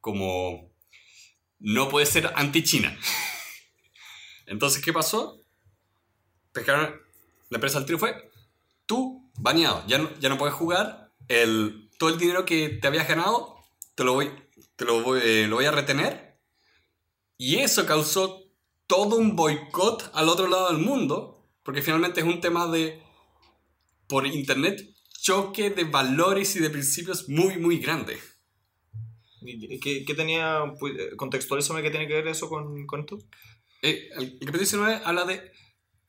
[0.01, 0.71] como
[1.59, 2.97] no puedes ser anti-China.
[4.47, 5.39] Entonces, ¿qué pasó?
[6.53, 6.99] Pescaron,
[7.49, 8.32] la empresa del tiro fue,
[8.88, 13.07] tú, baneado, ya no, ya no puedes jugar, el, todo el dinero que te habías
[13.07, 13.59] ganado,
[13.93, 14.32] te lo voy,
[14.76, 16.39] te lo voy, eh, lo voy a retener.
[17.38, 18.41] Y eso causó
[18.88, 23.05] todo un boicot al otro lado del mundo, porque finalmente es un tema de,
[24.08, 28.20] por internet, choque de valores y de principios muy, muy grande.
[29.41, 30.74] ¿Y ¿Qué, qué tenía?
[30.80, 33.18] pues, Contextualízame qué tiene que ver eso con, con esto.
[33.82, 35.51] Eh, el el capítulo 19 habla de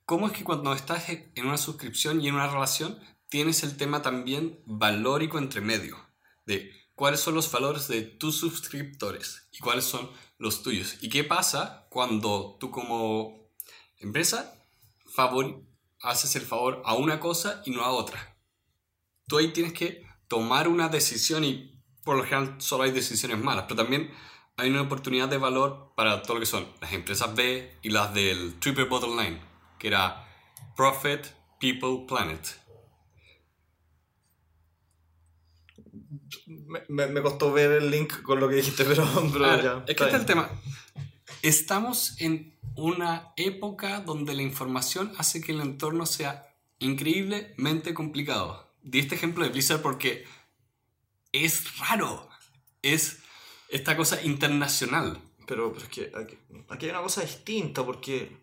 [0.05, 4.03] cómo es que cuando estás en una suscripción y en una relación, tienes el tema
[4.03, 5.97] también valórico entre medio,
[6.47, 10.97] de cuáles son los valores de tus suscriptores y cuáles son los tuyos.
[11.03, 13.51] ¿Y qué pasa cuando tú como
[13.99, 14.57] empresa
[15.17, 15.63] favor,
[16.03, 18.37] haces el favor a una cosa y no a otra?
[19.29, 23.65] Tú ahí tienes que tomar una decisión y por lo general solo hay decisiones malas,
[23.69, 24.11] pero también
[24.57, 28.15] hay una oportunidad de valor para todo lo que son las empresas B y las
[28.15, 29.41] del Triple Bottom Line,
[29.79, 30.27] que era
[30.77, 31.27] Profit,
[31.61, 32.47] People, Planet.
[36.47, 39.85] Me, me- me costó ver el link con lo que dijiste, pero, pero Ah, ya.
[39.87, 40.49] es que este es el tema.
[41.43, 48.71] Estamos en una época donde la información hace que el entorno sea increíblemente complicado.
[48.83, 50.25] Di este ejemplo de Blizzard porque
[51.33, 52.29] es raro.
[52.83, 53.19] Es
[53.69, 55.21] esta cosa internacional.
[55.47, 56.37] Pero, pero es que aquí,
[56.69, 58.37] aquí hay una cosa distinta, porque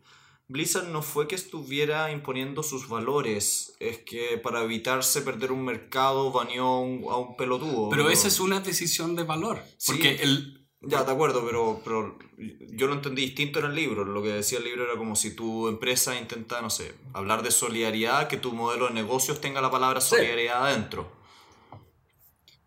[0.47, 6.31] Blizzard no fue que estuviera imponiendo sus valores, es que para evitarse perder un mercado
[6.31, 7.89] baneó a un, pelotudo.
[7.89, 9.61] Pero esa es una decisión de valor.
[9.77, 9.91] Sí.
[9.91, 14.03] Porque el, Ya, de acuerdo, pero, pero yo lo entendí distinto en el libro.
[14.03, 17.51] Lo que decía el libro era como si tu empresa intenta, no sé, hablar de
[17.51, 21.09] solidaridad, que tu modelo de negocios tenga la palabra solidaridad adentro.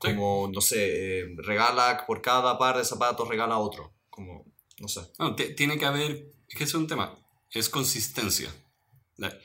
[0.01, 0.09] Sí.
[0.15, 3.95] Como, no sé, eh, regala por cada par de zapatos, regala otro.
[4.09, 4.47] Como,
[4.79, 5.03] no sé.
[5.19, 7.19] No, tiene que haber, es que es un tema,
[7.51, 8.51] es consistencia.
[9.17, 9.37] La,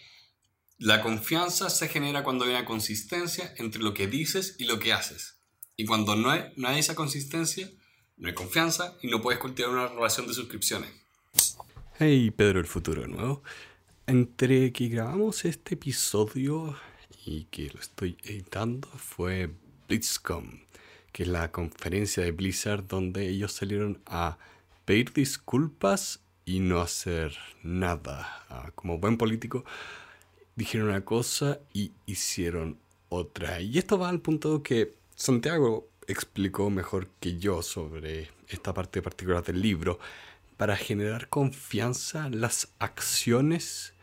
[0.78, 4.94] la confianza se genera cuando hay una consistencia entre lo que dices y lo que
[4.94, 5.42] haces.
[5.76, 7.70] Y cuando no hay, no hay esa consistencia,
[8.22, 10.90] no hay confianza y no puedes cultivar una relación de suscripciones.
[11.98, 13.44] Hey, Pedro el futuro de nuevo.
[14.06, 16.78] Entre que grabamos este episodio
[17.26, 19.50] y que lo estoy editando fue
[19.88, 20.62] BlizzCon,
[21.12, 24.38] que es la conferencia de Blizzard donde ellos salieron a
[24.86, 28.46] pedir disculpas y no hacer nada.
[28.50, 29.66] Ah, como buen político,
[30.56, 32.78] dijeron una cosa y hicieron
[33.10, 33.62] otra.
[33.62, 39.44] Y esto va al punto que Santiago explicó mejor que yo sobre esta parte particular
[39.44, 40.00] del libro.
[40.58, 43.96] para generar confianza, las acciones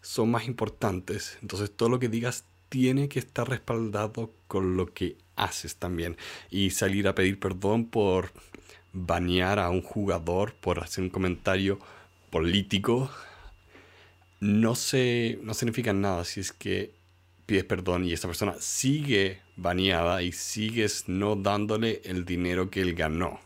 [0.00, 1.36] son más importantes.
[1.42, 6.16] Entonces todo lo que digas tiene que estar respaldado con lo que haces también.
[6.50, 8.32] Y salir a pedir perdón por
[8.94, 11.78] banear a un jugador, por hacer un comentario
[12.30, 13.10] político,
[14.40, 16.95] no, se, no significa nada si es que
[17.46, 22.94] pides perdón y esa persona sigue baneada y sigues no dándole el dinero que él
[22.94, 23.40] ganó.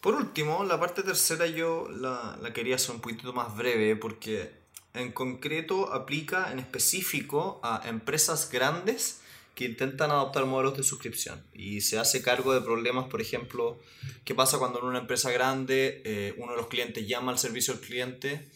[0.00, 4.52] Por último, la parte tercera yo la, la quería hacer un poquito más breve porque
[4.94, 9.20] en concreto aplica en específico a empresas grandes
[9.56, 13.80] que intentan adoptar modelos de suscripción y se hace cargo de problemas, por ejemplo,
[14.24, 17.72] ¿qué pasa cuando en una empresa grande eh, uno de los clientes llama al servicio
[17.74, 18.46] al cliente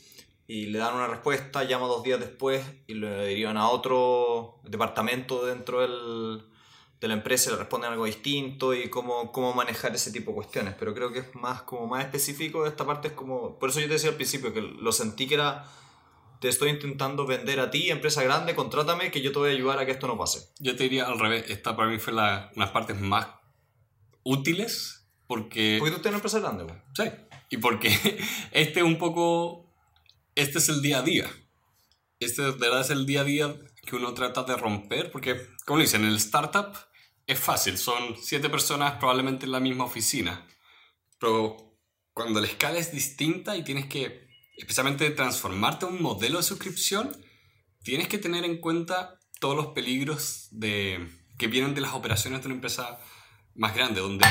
[0.50, 5.46] y le dan una respuesta, llama dos días después y lo derivan a otro departamento
[5.46, 6.42] dentro del,
[7.00, 10.34] de la empresa y le responden algo distinto y cómo, cómo manejar ese tipo de
[10.34, 10.74] cuestiones.
[10.76, 13.78] Pero creo que es más, como más específico de esta parte, es como, por eso
[13.78, 15.66] yo te decía al principio que lo sentí que era
[16.40, 19.78] te estoy intentando vender a ti, empresa grande, contrátame, que yo te voy a ayudar
[19.78, 20.48] a que esto no pase.
[20.58, 23.28] Yo te diría al revés, esta para mí fue la, unas partes más
[24.24, 25.76] útiles porque...
[25.78, 26.76] Porque tú tienes una empresa grande, güey.
[26.92, 27.04] Sí,
[27.50, 27.96] y porque
[28.50, 29.69] este un poco,
[30.40, 31.30] este es el día a día.
[32.18, 35.80] Este de verdad es el día a día que uno trata de romper, porque, como
[35.80, 36.76] dicen, en el startup
[37.26, 40.46] es fácil, son siete personas probablemente en la misma oficina,
[41.18, 41.78] pero
[42.12, 47.24] cuando la escala es distinta y tienes que especialmente transformarte a un modelo de suscripción,
[47.82, 52.46] tienes que tener en cuenta todos los peligros de, que vienen de las operaciones de
[52.46, 52.98] una empresa
[53.54, 54.26] más grande, donde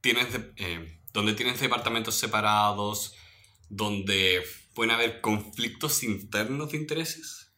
[0.00, 3.14] tienes, eh, donde tienes departamentos separados,
[3.68, 4.42] donde
[4.78, 7.52] pueden haber conflictos internos de intereses.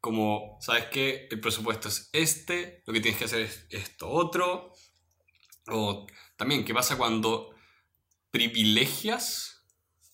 [0.00, 4.72] Como, ¿sabes que El presupuesto es este, lo que tienes que hacer es esto otro.
[5.66, 6.06] O
[6.36, 7.50] también, ¿qué pasa cuando
[8.30, 9.64] privilegias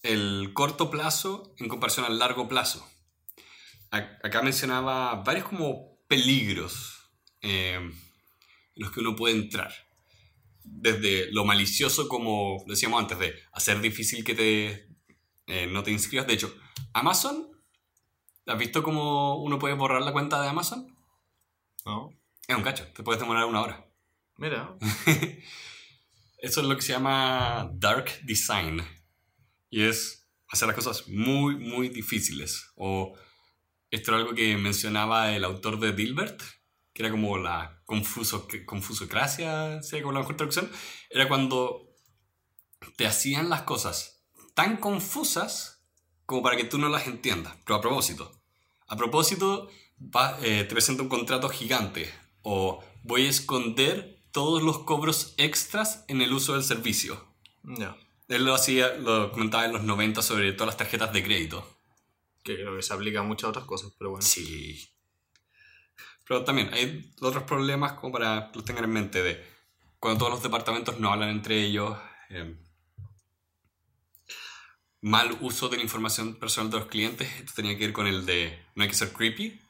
[0.03, 2.89] el corto plazo en comparación al largo plazo.
[3.91, 7.11] Acá mencionaba varios como peligros
[7.43, 7.93] eh, en
[8.77, 9.75] los que uno puede entrar.
[10.65, 14.86] Desde lo malicioso, como decíamos antes, de hacer difícil que te,
[15.47, 16.27] eh, no te inscribas.
[16.27, 16.55] De hecho,
[16.93, 17.49] Amazon,
[18.47, 20.95] ¿has visto cómo uno puede borrar la cuenta de Amazon?
[21.85, 22.11] No.
[22.47, 23.87] Es un cacho, te puedes demorar una hora.
[24.37, 24.77] Mira.
[26.39, 28.83] Eso es lo que se llama dark design
[29.71, 32.73] y es hacer las cosas muy, muy difíciles.
[32.77, 33.15] O
[33.91, 36.41] esto era algo que mencionaba el autor de Dilbert,
[36.93, 40.01] que era como la confuso, confusocracia, ¿sí?
[40.01, 40.71] como la mejor traducción,
[41.11, 41.89] era cuando
[42.97, 44.16] te hacían las cosas
[44.57, 45.87] tan confusas
[46.25, 48.33] como para que tú no las entiendas, pero a propósito.
[48.89, 49.69] A propósito,
[50.43, 56.23] eh, te presento un contrato gigante o voy a esconder todos los cobros extras en
[56.23, 57.23] el uso del servicio.
[57.63, 57.97] No.
[58.29, 61.79] Él lo hacía, lo comentaba en los 90 sobre todas las tarjetas de crédito.
[62.43, 64.25] Que creo que se aplica a muchas otras cosas, pero bueno.
[64.25, 64.89] Sí.
[66.27, 69.45] Pero también hay otros problemas como para que los tengan en mente de
[69.99, 71.97] cuando todos los departamentos no hablan entre ellos.
[72.31, 72.57] Eh,
[75.01, 77.29] mal uso de la información personal de los clientes.
[77.39, 79.61] Esto tenía que ver con el de no hay que ser creepy,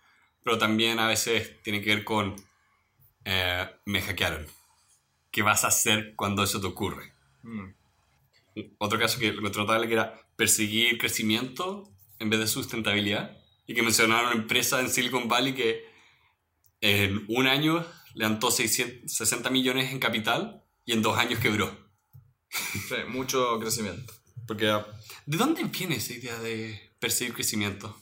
[0.42, 2.36] pero también a veces tiene que ver con
[3.24, 4.46] eh, me hackearon.
[5.30, 7.12] ¿Qué vas a hacer cuando eso te ocurre?
[7.42, 7.70] Mm
[8.78, 13.82] otro caso que lo notable que era perseguir crecimiento en vez de sustentabilidad y que
[13.82, 15.84] mencionaron una empresa en Silicon Valley que
[16.80, 21.70] en un año levantó 60 millones en capital y en dos años quebró.
[22.48, 24.12] Sí, mucho crecimiento.
[24.46, 27.96] Porque, ¿de dónde viene esa idea de perseguir crecimiento?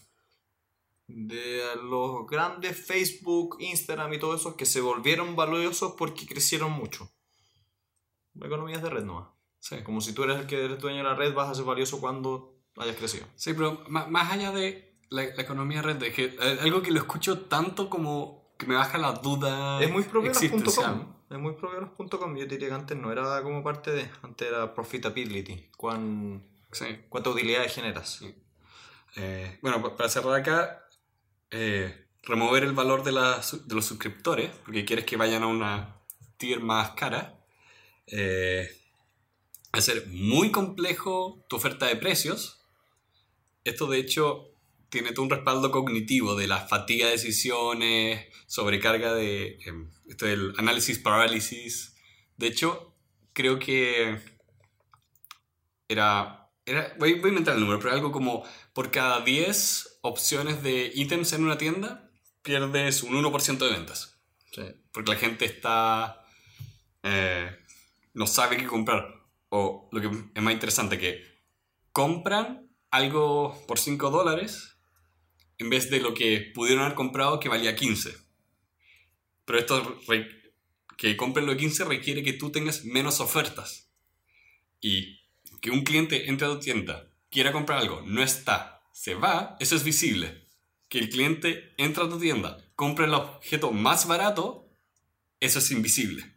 [1.06, 7.10] De los grandes Facebook, Instagram y todo eso que se volvieron valiosos porque crecieron mucho.
[8.40, 9.28] Economías de red nomás.
[9.60, 9.82] Sí.
[9.82, 12.00] Como si tú eres el que eres dueño de la red, vas a ser valioso
[12.00, 13.26] cuando hayas crecido.
[13.34, 17.42] Sí, pero más, allá de la, economía red, de que, eh, algo que lo escucho
[17.42, 19.82] tanto como que me baja la duda.
[19.82, 21.14] Es muy propio los.com.
[21.34, 22.36] Es muy propio los.com.
[22.36, 24.08] Yo diría que antes no era como parte de.
[24.22, 25.68] Antes era profitability.
[25.76, 26.86] Cuán, sí.
[27.08, 28.20] ¿Cuánta utilidad generas?
[29.16, 30.86] Eh, bueno, para cerrar acá,
[31.50, 35.96] eh, remover el valor de, de, los suscriptores, porque quieres que vayan a una
[36.36, 37.44] tier más cara.
[38.06, 38.68] Eh,
[39.72, 42.64] hacer muy complejo tu oferta de precios.
[43.64, 44.53] Esto de hecho
[44.94, 50.54] tiene todo un respaldo cognitivo de la fatiga de decisiones, sobrecarga de em, esto del
[50.56, 51.96] análisis parálisis.
[52.36, 52.94] De hecho,
[53.32, 54.20] creo que
[55.88, 60.62] era, era voy, voy, a inventar el número, pero algo como por cada 10 opciones
[60.62, 62.08] de ítems en una tienda,
[62.42, 64.20] pierdes un 1% de ventas.
[64.92, 66.24] Porque la gente está...
[67.02, 67.50] Eh,
[68.12, 69.12] no sabe qué comprar
[69.48, 71.20] o lo que es más interesante, que
[71.90, 74.73] compran algo por 5 dólares
[75.58, 78.14] en vez de lo que pudieron haber comprado que valía 15.
[79.44, 80.00] Pero esto
[80.96, 83.90] que compren lo de 15 requiere que tú tengas menos ofertas.
[84.80, 85.20] Y
[85.60, 89.76] que un cliente entre a tu tienda, quiera comprar algo, no está, se va, eso
[89.76, 90.46] es visible.
[90.88, 94.68] Que el cliente entra a tu tienda, compra el objeto más barato,
[95.40, 96.34] eso es invisible.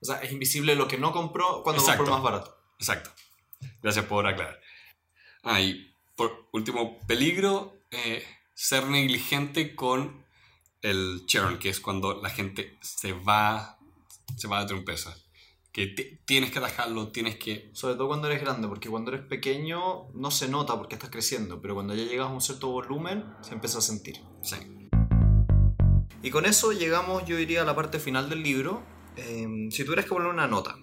[0.00, 2.04] O sea, es invisible lo que no compró cuando Exacto.
[2.04, 2.56] compró más barato.
[2.78, 3.10] Exacto.
[3.82, 4.60] Gracias por aclarar.
[5.42, 8.24] Ah, y por último, peligro, eh,
[8.54, 10.24] ser negligente con
[10.82, 13.78] el churn, que es cuando la gente se va,
[14.36, 15.16] se va de tu empresa.
[15.72, 17.70] Que ti- tienes que atajarlo, tienes que...
[17.72, 21.60] Sobre todo cuando eres grande, porque cuando eres pequeño no se nota porque estás creciendo,
[21.60, 24.16] pero cuando ya llegas a un cierto volumen se empieza a sentir.
[24.42, 24.56] Sí.
[26.22, 28.82] Y con eso llegamos, yo diría, a la parte final del libro.
[29.16, 30.74] Eh, si tuvieras que poner una nota,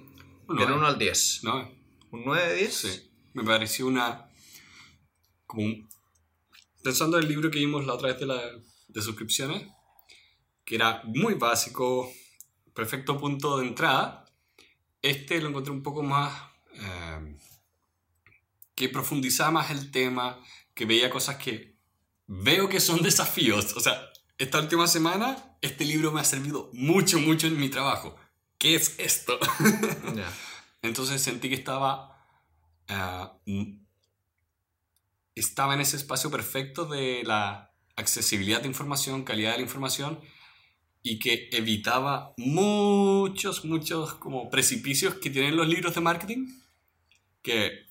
[0.48, 0.74] Un del nueve.
[0.76, 1.70] 1 al 10, ¿No?
[2.12, 2.74] ¿un 9 de 10?
[2.74, 3.12] Sí.
[3.34, 4.30] Me pareció una...
[5.46, 5.90] Como un-
[6.86, 8.40] Pensando en el libro que vimos la otra vez de, la,
[8.88, 9.68] de suscripciones,
[10.64, 12.14] que era muy básico,
[12.76, 14.26] perfecto punto de entrada,
[15.02, 16.32] este lo encontré un poco más...
[16.74, 17.38] eh,
[18.76, 20.40] que profundizaba más el tema,
[20.76, 21.78] que veía cosas que
[22.28, 23.76] veo que son desafíos.
[23.76, 28.16] O sea, esta última semana este libro me ha servido mucho, mucho en mi trabajo.
[28.60, 29.40] ¿Qué es esto?
[30.16, 30.32] Ya.
[30.84, 32.16] Entonces sentí que estaba.
[33.46, 33.85] mm,
[35.36, 40.20] estaba en ese espacio perfecto de la accesibilidad de información, calidad de la información
[41.04, 46.48] y que evitaba muchos, muchos como precipicios que tienen los libros de marketing.
[47.42, 47.86] Que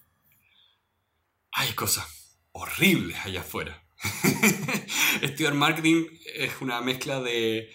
[1.52, 3.84] hay cosas horribles allá afuera.
[5.22, 7.70] Estudiar marketing es una mezcla de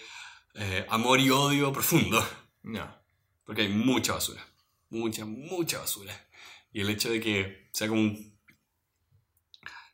[0.55, 2.21] eh, amor y odio profundo.
[2.63, 3.01] Ya.
[3.45, 4.45] Porque hay mucha basura.
[4.89, 6.13] Mucha, mucha basura.
[6.73, 8.28] Y el hecho de que sea como un-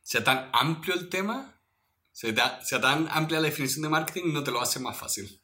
[0.06, 1.60] sea tan amplio el tema,
[2.12, 5.42] sea, ta- sea tan amplia la definición de marketing, no te lo hace más fácil.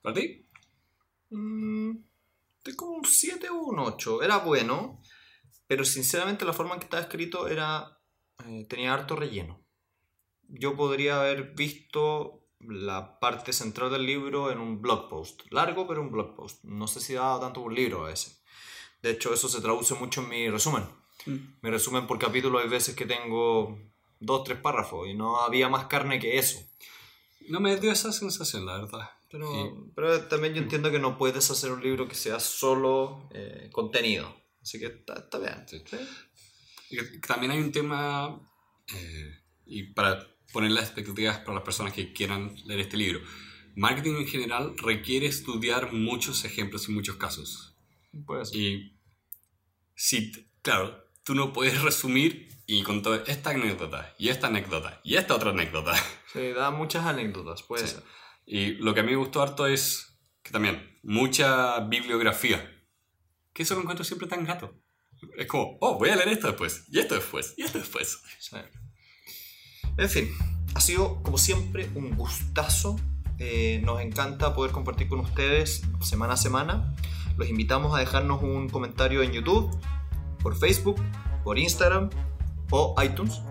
[0.00, 0.48] ¿Para ti?
[1.30, 1.90] Mm,
[2.74, 4.22] como un 7 o un 8.
[4.22, 5.02] Era bueno,
[5.66, 7.98] pero sinceramente la forma en que estaba escrito era
[8.46, 9.62] eh, tenía harto relleno.
[10.48, 15.42] Yo podría haber visto la parte central del libro en un blog post.
[15.50, 16.64] Largo, pero un blog post.
[16.64, 18.42] No sé si daba tanto un libro a veces.
[19.02, 20.84] De hecho, eso se traduce mucho en mi resumen.
[21.26, 23.78] Mi resumen por capítulo hay veces que tengo
[24.20, 26.58] dos, tres párrafos y no había más carne que eso.
[27.48, 29.10] No me dio esa sensación, la verdad.
[29.30, 33.68] Pero, pero también yo entiendo que no puedes hacer un libro que sea solo eh,
[33.72, 34.34] contenido.
[34.62, 35.64] Así que está, está bien.
[37.26, 38.40] También hay un tema,
[38.94, 43.20] eh, y para poner las expectativas para las personas que quieran leer este libro,
[43.74, 47.76] marketing en general requiere estudiar muchos ejemplos y muchos casos.
[48.24, 48.56] Puede ser.
[48.56, 48.96] Y
[49.94, 55.34] si, claro, tú no puedes resumir y contar esta anécdota, y esta anécdota, y esta
[55.34, 55.92] otra anécdota.
[56.32, 57.94] Sí, da muchas anécdotas, puede Sí.
[57.94, 58.02] ser.
[58.46, 62.72] Y lo que a mí me gustó harto es que también, mucha bibliografía.
[63.52, 64.72] Que eso lo encuentro siempre tan grato.
[65.36, 68.18] Es como, oh, voy a leer esto después, y esto después, y esto después.
[68.38, 68.56] Sí.
[69.98, 70.28] En fin,
[70.74, 73.00] ha sido como siempre un gustazo.
[73.38, 76.94] Eh, nos encanta poder compartir con ustedes semana a semana.
[77.36, 79.70] Los invitamos a dejarnos un comentario en YouTube,
[80.46, 81.02] por Facebook,
[81.42, 82.08] por Instagram
[82.70, 83.42] o iTunes.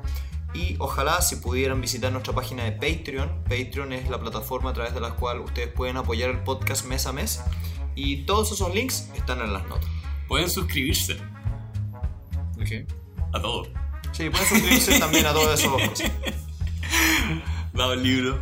[0.53, 3.43] Y ojalá si pudieran visitar nuestra página de Patreon.
[3.43, 7.05] Patreon es la plataforma a través de la cual ustedes pueden apoyar el podcast mes
[7.05, 7.41] a mes.
[7.95, 9.89] Y todos esos links están en las notas.
[10.29, 11.17] Pueden suscribirse
[13.33, 13.67] a todo.
[14.13, 16.11] Sí, pueden suscribirse también a todas esas cosas.
[17.73, 18.41] Dado el libro.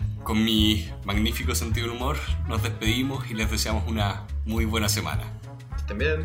[0.30, 2.16] Con mi magnífico sentido del humor,
[2.46, 5.24] nos despedimos y les deseamos una muy buena semana.
[5.96, 6.24] Bien.